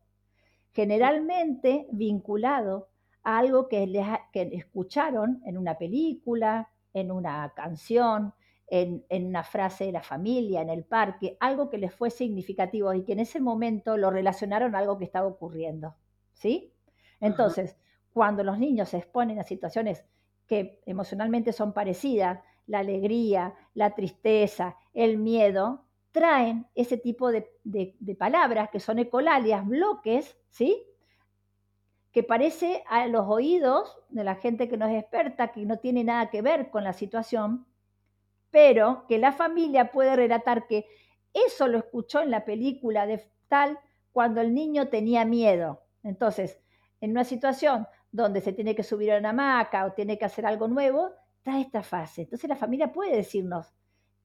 [0.74, 2.90] generalmente vinculado
[3.36, 8.34] algo que, les, que escucharon en una película, en una canción,
[8.68, 13.04] en, una frase de la familia, en el parque, algo que les fue significativo y
[13.04, 15.96] que en ese momento lo relacionaron a algo que estaba ocurriendo.
[16.32, 16.74] ¿Sí?
[17.20, 17.76] Entonces,
[18.14, 20.06] cuando los niños se exponen a situaciones
[20.46, 28.16] que emocionalmente son parecidas, la alegría, la tristeza, el miedo, traen ese tipo de, de
[28.16, 30.86] palabras que son ecolalias, bloques, ¿sí?
[32.12, 36.04] Que parece a los oídos de la gente que no es experta, que no tiene
[36.04, 37.68] nada que ver con la situación,
[38.50, 40.88] pero que la familia puede relatar que
[41.34, 43.80] eso lo escuchó en la película de tal
[44.12, 45.84] cuando el niño tenía miedo.
[46.04, 46.60] Entonces,
[47.02, 50.46] en una situación donde se tiene que subir a una hamaca o tiene que hacer
[50.46, 52.24] algo nuevo, está esta fase.
[52.24, 53.74] Entonces la familia puede decirnos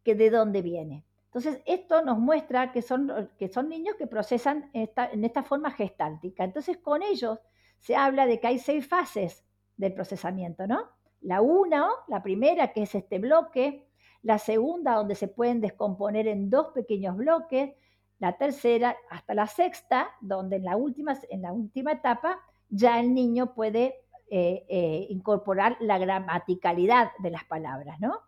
[0.03, 1.05] que de dónde viene.
[1.27, 5.71] Entonces, esto nos muestra que son, que son niños que procesan esta, en esta forma
[5.71, 6.45] gestáltica.
[6.45, 7.39] Entonces, con ellos
[7.83, 9.45] se habla de que hay seis fases
[9.77, 10.89] del procesamiento, ¿no?
[11.21, 13.87] La una, la primera, que es este bloque,
[14.23, 17.75] la segunda, donde se pueden descomponer en dos pequeños bloques,
[18.21, 23.13] la tercera hasta la sexta, donde en la última, en la última etapa ya el
[23.15, 23.97] niño puede
[24.31, 28.21] eh, eh, incorporar la gramaticalidad de las palabras, ¿no?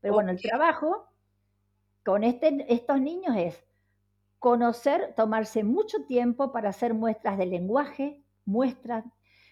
[0.00, 1.06] Pero bueno, el trabajo
[2.04, 3.64] con este, estos niños es
[4.38, 9.04] conocer, tomarse mucho tiempo para hacer muestras de lenguaje, muestras,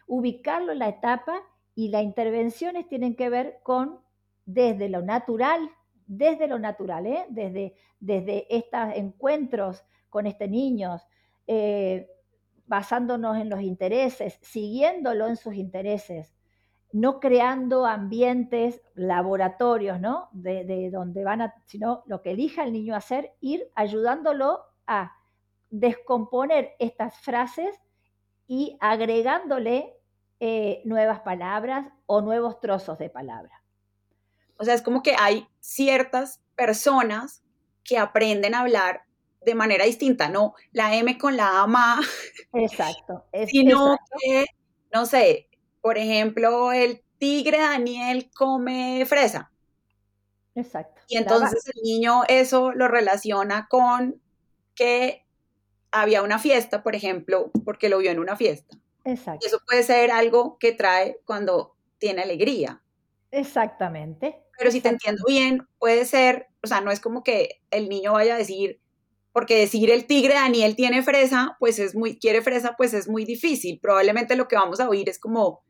[0.07, 1.41] ubicarlo en la etapa
[1.75, 4.01] y las intervenciones tienen que ver con
[4.47, 5.71] desde lo natural,
[6.07, 7.27] desde lo natural, ¿eh?
[7.29, 10.99] desde, desde estos encuentros con este niño,
[11.47, 12.09] eh,
[12.67, 16.35] basándonos en los intereses, siguiéndolo en sus intereses,
[16.93, 20.31] no creando ambientes, laboratorios, ¿no?
[20.33, 25.13] De, de, donde van a, sino lo que elija el niño hacer, ir ayudándolo a
[25.71, 27.79] descomponer estas frases
[28.49, 29.95] y agregándole
[30.41, 33.63] eh, nuevas palabras o nuevos trozos de palabra.
[34.57, 37.43] O sea, es como que hay ciertas personas
[37.85, 39.03] que aprenden a hablar
[39.45, 42.01] de manera distinta, no la M con la A
[42.55, 43.25] Exacto.
[43.47, 44.47] sino que
[44.93, 45.49] no sé,
[45.81, 49.51] por ejemplo, el tigre Daniel come fresa.
[50.55, 51.01] Exacto.
[51.09, 54.21] Y entonces el niño eso lo relaciona con
[54.75, 55.25] que
[55.91, 58.77] había una fiesta, por ejemplo, porque lo vio en una fiesta.
[59.05, 59.41] Exacto.
[59.43, 62.83] Y eso puede ser algo que trae cuando tiene alegría.
[63.31, 64.43] Exactamente.
[64.59, 68.13] Pero si te entiendo bien, puede ser, o sea, no es como que el niño
[68.13, 68.81] vaya a decir,
[69.33, 73.25] porque decir el tigre Daniel tiene fresa, pues es muy, quiere fresa, pues es muy
[73.25, 73.79] difícil.
[73.81, 75.63] Probablemente lo que vamos a oír es como,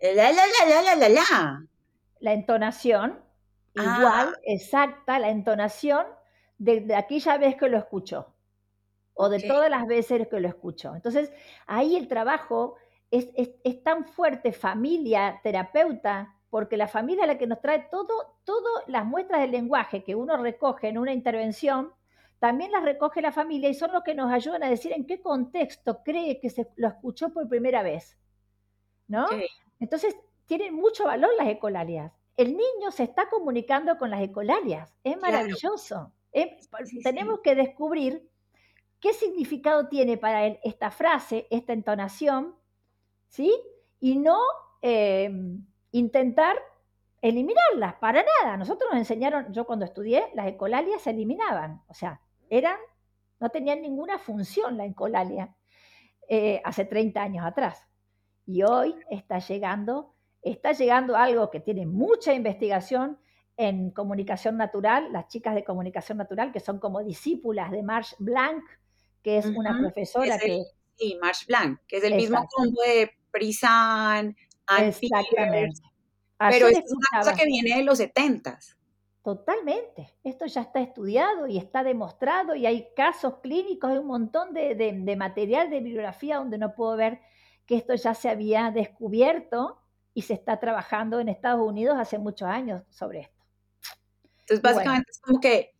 [0.00, 1.66] la, la, la, la, la, la, la.
[2.20, 3.20] La entonación,
[3.74, 4.40] igual, Ah.
[4.44, 6.06] exacta, la entonación
[6.58, 8.33] de, de aquella vez que lo escuchó
[9.14, 10.94] o de todas las veces que lo escuchó.
[10.94, 11.32] Entonces,
[11.66, 12.76] ahí el trabajo
[13.10, 17.86] es, es- es tan fuerte, familia, terapeuta, porque la familia es la que nos trae
[17.90, 21.92] todo, todas las muestras del lenguaje que uno recoge en una intervención,
[22.38, 25.20] también las recoge la familia y son los que nos ayudan a decir en qué
[25.22, 28.18] contexto cree que se lo escuchó por primera vez.
[29.06, 29.26] ¿No?
[29.80, 32.12] Entonces, tienen mucho valor las ecolalias.
[32.36, 34.90] El niño se está comunicando con las ecolalias.
[35.04, 35.36] Es Claro.
[35.36, 36.12] maravilloso.
[36.32, 37.02] Es- Sí, sí.
[37.02, 38.28] tenemos que descubrir
[39.04, 42.54] qué significado tiene para él esta frase, esta entonación,
[43.28, 43.54] ¿sí?
[44.00, 44.38] Y no
[44.80, 45.30] eh,
[45.90, 46.56] intentar
[47.20, 48.56] eliminarlas, para nada.
[48.56, 52.78] Nosotros nos enseñaron, yo cuando estudié, las ecolalias se eliminaban, o sea, eran,
[53.40, 55.54] no tenían ninguna función la ecolalia
[56.26, 57.86] eh, hace 30 años atrás.
[58.46, 63.18] Y hoy está llegando, está llegando algo que tiene mucha investigación
[63.58, 68.64] en comunicación natural, las chicas de comunicación natural, que son como discípulas de Marsh Blanc,
[69.24, 70.64] que es una profesora es el- que...
[70.96, 74.36] Sí, Marsh Blanc, que es el mismo combo de Prisan,
[74.78, 75.72] Exactamente.
[76.38, 78.76] pero es una cosa que viene de los setentas.
[79.24, 80.14] Totalmente.
[80.22, 84.76] Esto ya está estudiado y está demostrado y hay casos clínicos, hay un montón de,
[84.76, 87.20] de- de material de bibliografía donde no puedo ver
[87.66, 89.80] que esto ya se había descubierto
[90.12, 93.42] y se está trabajando en Estados Unidos hace muchos años sobre esto.
[94.40, 94.76] Entonces, Bueno.
[94.76, 95.73] básicamente es como que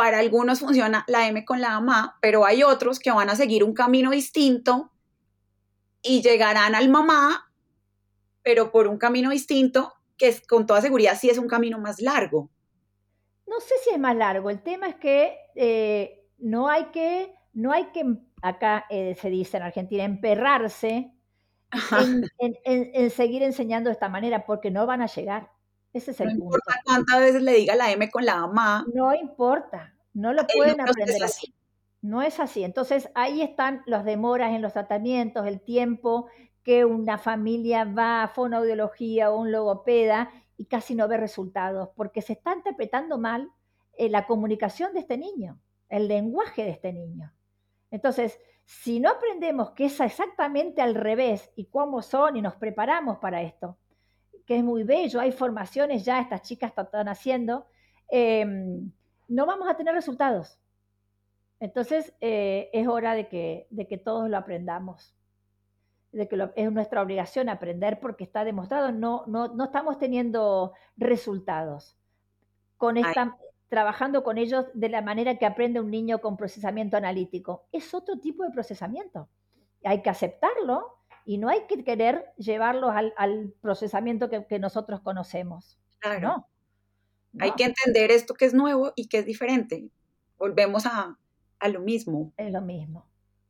[0.00, 3.62] para algunos funciona la M con la mamá, pero hay otros que van a seguir
[3.62, 4.92] un camino distinto
[6.00, 7.52] y llegarán al mamá,
[8.42, 12.00] pero por un camino distinto, que es, con toda seguridad sí es un camino más
[12.00, 12.48] largo.
[13.46, 17.70] No sé si es más largo, el tema es que eh, no hay que, no
[17.70, 18.02] hay que,
[18.40, 21.12] acá eh, se dice en Argentina, emperrarse
[22.00, 25.50] en, en- en- en seguir enseñando de esta manera porque no van a llegar.
[25.92, 26.56] Ese es No el punto.
[26.56, 30.80] importa cuántas veces le diga la M con la mamá, No importa, no lo pueden
[30.80, 31.54] aprender así.
[32.02, 32.64] No es así.
[32.64, 36.28] Entonces ahí están las demoras en los tratamientos, el tiempo
[36.62, 42.22] que una familia va a fonoaudiología o un logopeda y casi no ve resultados, porque
[42.22, 43.50] se está interpretando mal
[43.96, 47.32] eh, la comunicación de este niño, el lenguaje de este niño.
[47.90, 53.18] Entonces, si no aprendemos que es exactamente al revés y cómo son y nos preparamos
[53.18, 53.78] para esto,
[54.50, 57.66] que es muy bello, hay formaciones ya, estas chicas están haciendo,
[58.10, 58.44] eh,
[59.28, 60.58] no vamos a tener resultados.
[61.60, 65.14] Entonces, eh, es hora de que, de que todos lo aprendamos,
[66.10, 70.72] de que lo- es nuestra obligación aprender porque está demostrado, no, no, no estamos teniendo
[70.96, 71.96] resultados
[72.76, 73.36] con esta,
[73.68, 77.66] trabajando con ellos de la manera que aprende un niño con procesamiento analítico.
[77.70, 79.28] Es otro tipo de procesamiento.
[79.84, 85.00] Hay que aceptarlo y no hay que querer llevarlos al, al procesamiento que, que nosotros
[85.00, 85.78] conocemos.
[85.98, 86.20] Claro.
[86.20, 86.48] No.
[87.38, 89.90] Hay no, que entender esto que es nuevo y que es diferente.
[90.38, 91.18] Volvemos a,
[91.58, 92.32] a lo mismo.
[92.36, 93.06] Es lo mismo.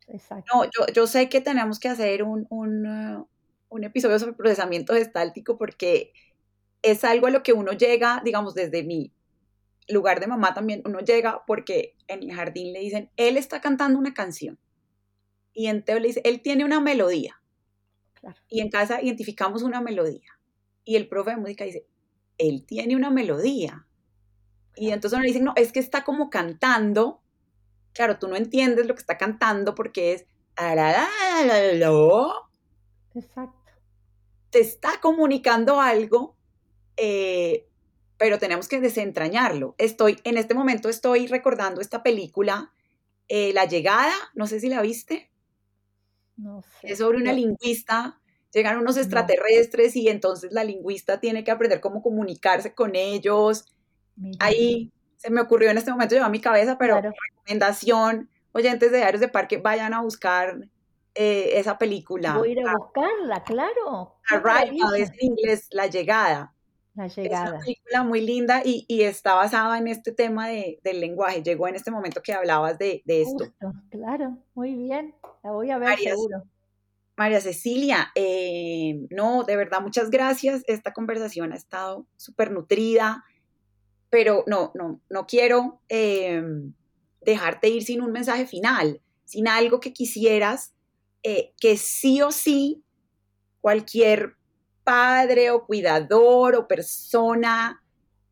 [0.08, 0.52] Exacto.
[0.54, 3.28] No, yo, yo sé que tenemos que hacer un, un, uh,
[3.68, 6.12] un episodio sobre procesamiento gestáltico porque
[6.82, 9.12] es algo a lo que uno llega, digamos, desde mi
[9.88, 13.98] lugar de mamá también, uno llega porque en el jardín le dicen, él está cantando
[13.98, 14.58] una canción.
[15.52, 17.39] Y en Teo le dice, él tiene una melodía.
[18.20, 18.36] Claro.
[18.48, 20.38] Y en casa identificamos una melodía.
[20.84, 21.86] Y el profe de música dice,
[22.38, 23.86] él tiene una melodía.
[24.76, 27.22] Y entonces uno le dice, no, es que está como cantando.
[27.92, 30.26] Claro, tú no entiendes lo que está cantando porque es...
[33.14, 33.56] Exacto.
[34.50, 36.36] Te está comunicando algo,
[36.96, 37.68] eh,
[38.18, 39.74] pero tenemos que desentrañarlo.
[39.78, 42.72] Estoy, en este momento estoy recordando esta película,
[43.28, 45.29] eh, La Llegada, no sé si la viste,
[46.40, 46.92] No sé.
[46.92, 48.18] es sobre una lingüista,
[48.52, 49.02] llegan unos No.
[49.02, 53.66] extraterrestres y entonces la lingüista tiene que aprender cómo comunicarse con ellos.
[54.16, 58.30] mira, Ahí se me ocurrió en este momento, lleva a mi cabeza, pero claro, recomendación,
[58.52, 60.58] oyentes de Diarios de Parque, vayan a buscar
[61.14, 62.36] eh, esa película.
[62.38, 64.16] voy a ir a buscarla, claro.
[64.30, 66.54] Arrival es en inglés, La Llegada.
[66.94, 67.58] La Es una llegada.
[67.60, 71.42] película muy linda y, y está basada en este tema de- del lenguaje.
[71.42, 73.44] Llegó en este momento que hablabas de, de esto.
[73.44, 75.14] Justo, claro, muy bien.
[75.44, 76.42] La voy a ver seguro.
[77.16, 80.62] María Cecilia, eh, no, de verdad, muchas gracias.
[80.66, 83.24] Esta conversación ha estado súper nutrida,
[84.08, 86.42] pero no, no, no quiero eh,
[87.20, 90.72] dejarte ir sin un mensaje final, sin algo que quisieras
[91.22, 92.82] eh, que sí o sí
[93.60, 94.36] cualquier
[94.84, 97.82] padre o cuidador o persona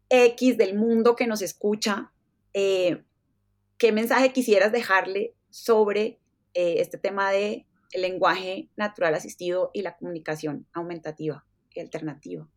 [0.09, 2.13] X del mundo que nos escucha,
[2.53, 6.19] ¿qué mensaje quisieras dejarle sobre
[6.55, 11.45] este tema de lenguaje natural asistido y la comunicación aumentativa
[11.75, 12.49] y alternativa.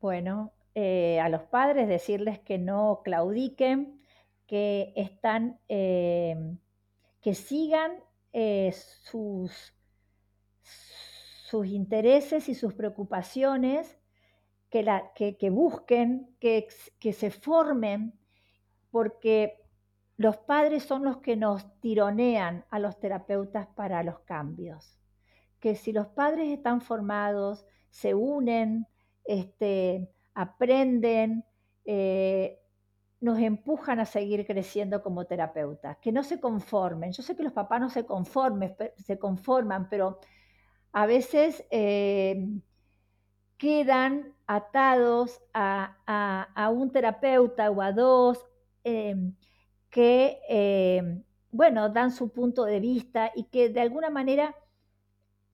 [0.00, 4.00] Bueno, eh, a los padres decirles que no claudiquen,
[4.46, 6.36] que están, eh,
[7.20, 7.92] que sigan
[8.32, 9.74] eh, sus,
[11.50, 13.98] sus intereses y sus preocupaciones,
[14.70, 16.68] que, la, que, que busquen, que,
[17.00, 18.18] que se formen,
[18.90, 19.60] porque
[20.16, 24.98] los padres son los que nos tironean a los terapeutas para los cambios.
[25.58, 28.86] Que si los padres están formados, se unen,
[29.24, 31.44] este, aprenden,
[31.84, 32.60] eh,
[33.20, 37.12] nos empujan a seguir creciendo como terapeutas, que no se conformen.
[37.12, 40.20] Yo sé que los papás no se, conformen, se conforman, pero
[40.92, 42.46] a veces eh,
[43.56, 45.96] quedan atados a,
[46.72, 48.44] un terapeuta o a dos.
[48.84, 49.14] Eh,
[49.90, 54.54] que, eh, bueno, dan su punto de vista y que de alguna manera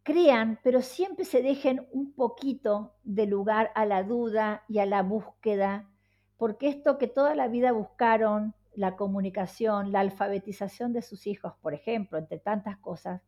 [0.02, 5.02] crean, pero siempre se dejen un poquito de lugar a la duda y a la
[5.02, 5.88] búsqueda,
[6.36, 11.72] porque esto que toda la vida buscaron, la comunicación, la alfabetización de sus hijos, por
[11.72, 13.22] ejemplo, entre tantas cosas,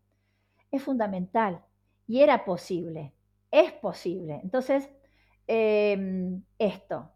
[0.71, 1.65] es fundamental
[2.09, 3.15] y era posible,
[3.53, 4.41] es posible.
[4.43, 4.91] Entonces,
[5.47, 7.13] em, esto,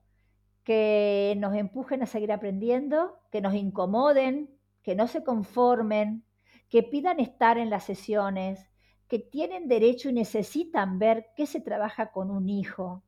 [0.63, 4.51] que nos empujen a seguir aprendiendo, que nos incomoden,
[4.83, 6.25] que no se conformen,
[6.69, 8.71] que pidan estar en las sesiones,
[9.09, 13.03] que tienen derecho y necesitan ver qué se trabaja con un hijo,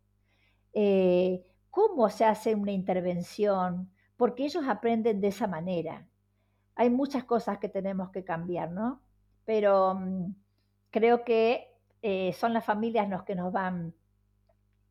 [0.72, 6.06] eh, cómo se hace una intervención, porque ellos aprenden de esa manera.
[6.76, 9.02] Hay muchas cosas que tenemos que cambiar, ¿no?
[9.44, 10.34] Pero mm,
[10.90, 11.73] creo que
[12.06, 13.94] eh, son las familias los que nos van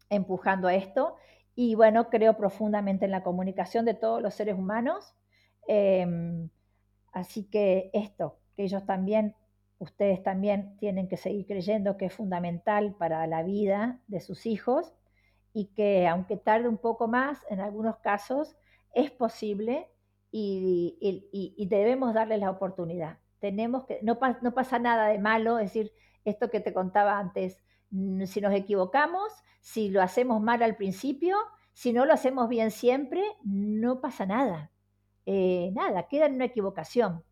[0.09, 1.16] empujando a esto
[1.53, 5.14] y bueno, creo profundamente en la comunicación de todos los seres humanos.
[5.68, 6.49] Em,
[7.11, 9.36] así que esto, que ellos también,
[9.78, 14.91] ustedes también tienen que seguir creyendo que es fundamental para la vida de sus hijos
[15.53, 18.55] y que aunque tarde un poco más, en algunos casos
[18.95, 19.88] es posible
[20.32, 23.20] y, debemos darles la oportunidad.
[23.38, 25.93] Tenemos que, no, no pasa nada de malo, es decir,
[26.26, 31.38] esto que te contaba antes, si nos equivocamos, si lo hacemos mal al principio,
[31.74, 34.71] si no lo hacemos bien siempre, no pasa nada.
[35.26, 37.24] Eh, nada, queda en una equivocación.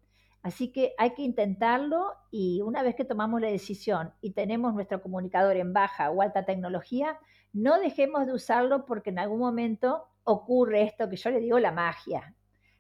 [0.44, 5.02] Así que hay que intentarlo y una vez que tomamos la decisión y tenemos nuestro
[5.02, 7.20] comunicador en baja o alta tecnología,
[7.54, 11.72] no dejemos de usarlo porque en algún momento ocurre esto que yo le digo la
[11.72, 12.34] magia.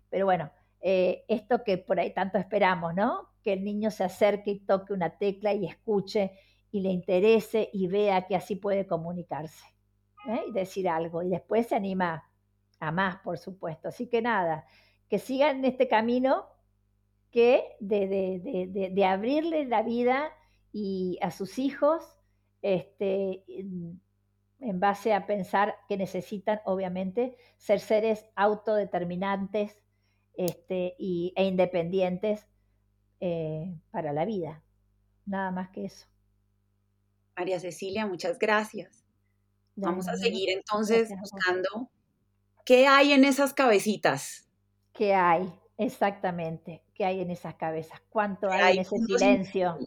[0.09, 0.51] Pero bueno,
[0.81, 3.29] eh, esto que por ahí tanto esperamos, ¿no?
[3.43, 6.31] Que el niño se acerque y toque una tecla y escuche
[6.71, 9.65] y le interese y vea que así puede comunicarse
[10.27, 10.41] ¿eh?
[10.47, 11.21] y decir algo.
[11.21, 12.23] Y después se anima
[12.79, 13.89] a más, por supuesto.
[13.89, 14.65] Así que nada,
[15.09, 16.45] que sigan en este camino
[17.31, 20.31] que de, abrirle la vida
[20.71, 22.03] y a sus hijos
[22.61, 23.43] este,
[24.61, 29.81] en base a pensar que necesitan, obviamente, ser seres autodeterminantes
[30.33, 32.47] este, y, e independientes
[33.21, 34.61] eh, para la vida.
[35.25, 36.07] Nada más que eso.
[37.37, 39.05] María Cecilia, muchas gracias.
[39.75, 41.89] Vamos a seguir entonces buscando
[42.65, 44.49] qué hay en esas cabecitas.
[44.91, 45.51] ¿Qué hay?
[45.77, 46.83] Exactamente.
[46.93, 48.01] ¿Qué hay en esas cabezas?
[48.09, 49.79] ¿Cuánto hay, en ese silencio?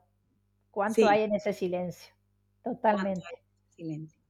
[0.70, 2.14] ¿Cuánto hay en ese silencio?
[2.62, 3.26] Totalmente.
[3.76, 4.20] Silencio.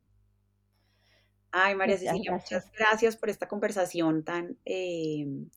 [1.53, 5.49] Ay, María Cecilia, muchas gracias por esta conversación tan, em,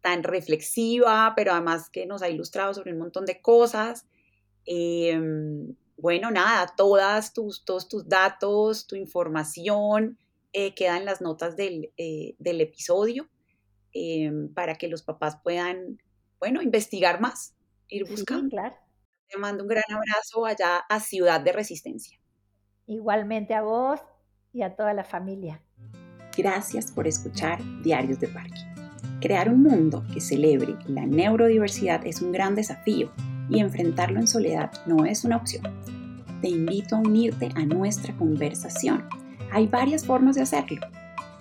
[0.00, 4.06] tan reflexiva, pero además que nos ha ilustrado sobre un montón de cosas.
[4.64, 10.18] Em, bueno, nada, todas tus, todos tus datos, tu información
[10.52, 13.28] eh, quedan en las notas del, eh, episodio
[13.92, 16.00] em, para que los papás puedan,
[16.38, 17.54] bueno, investigar más,
[17.88, 18.48] ir buscando.
[18.48, 18.76] claro.
[19.28, 22.18] Te mando un gran abrazo allá a Ciudad de Resistencia.
[22.86, 24.00] Igualmente a vos
[24.52, 25.62] y a toda la familia.
[26.36, 28.79] Gracias por escuchar Diarios de Parque.
[29.20, 33.10] Crear un mundo que celebre la neurodiversidad es un gran desafío
[33.50, 35.64] y enfrentarlo en soledad no es una opción.
[36.40, 39.04] Te invito a unirte a nuestra conversación.
[39.52, 40.80] Hay varias formas de hacerlo.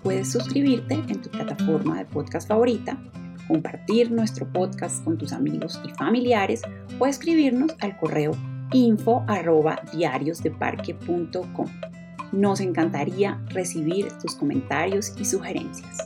[0.04, 2.98] Puedes suscribirte en tu plataforma de podcast favorita,
[3.48, 6.62] compartir nuestro podcast con tus amigos y familiares
[7.00, 8.32] o escribirnos al correo
[8.74, 11.68] info arroba diariosdeparque.com.
[12.34, 15.98] Nos encantaría recibir tus comentarios y sugerencias.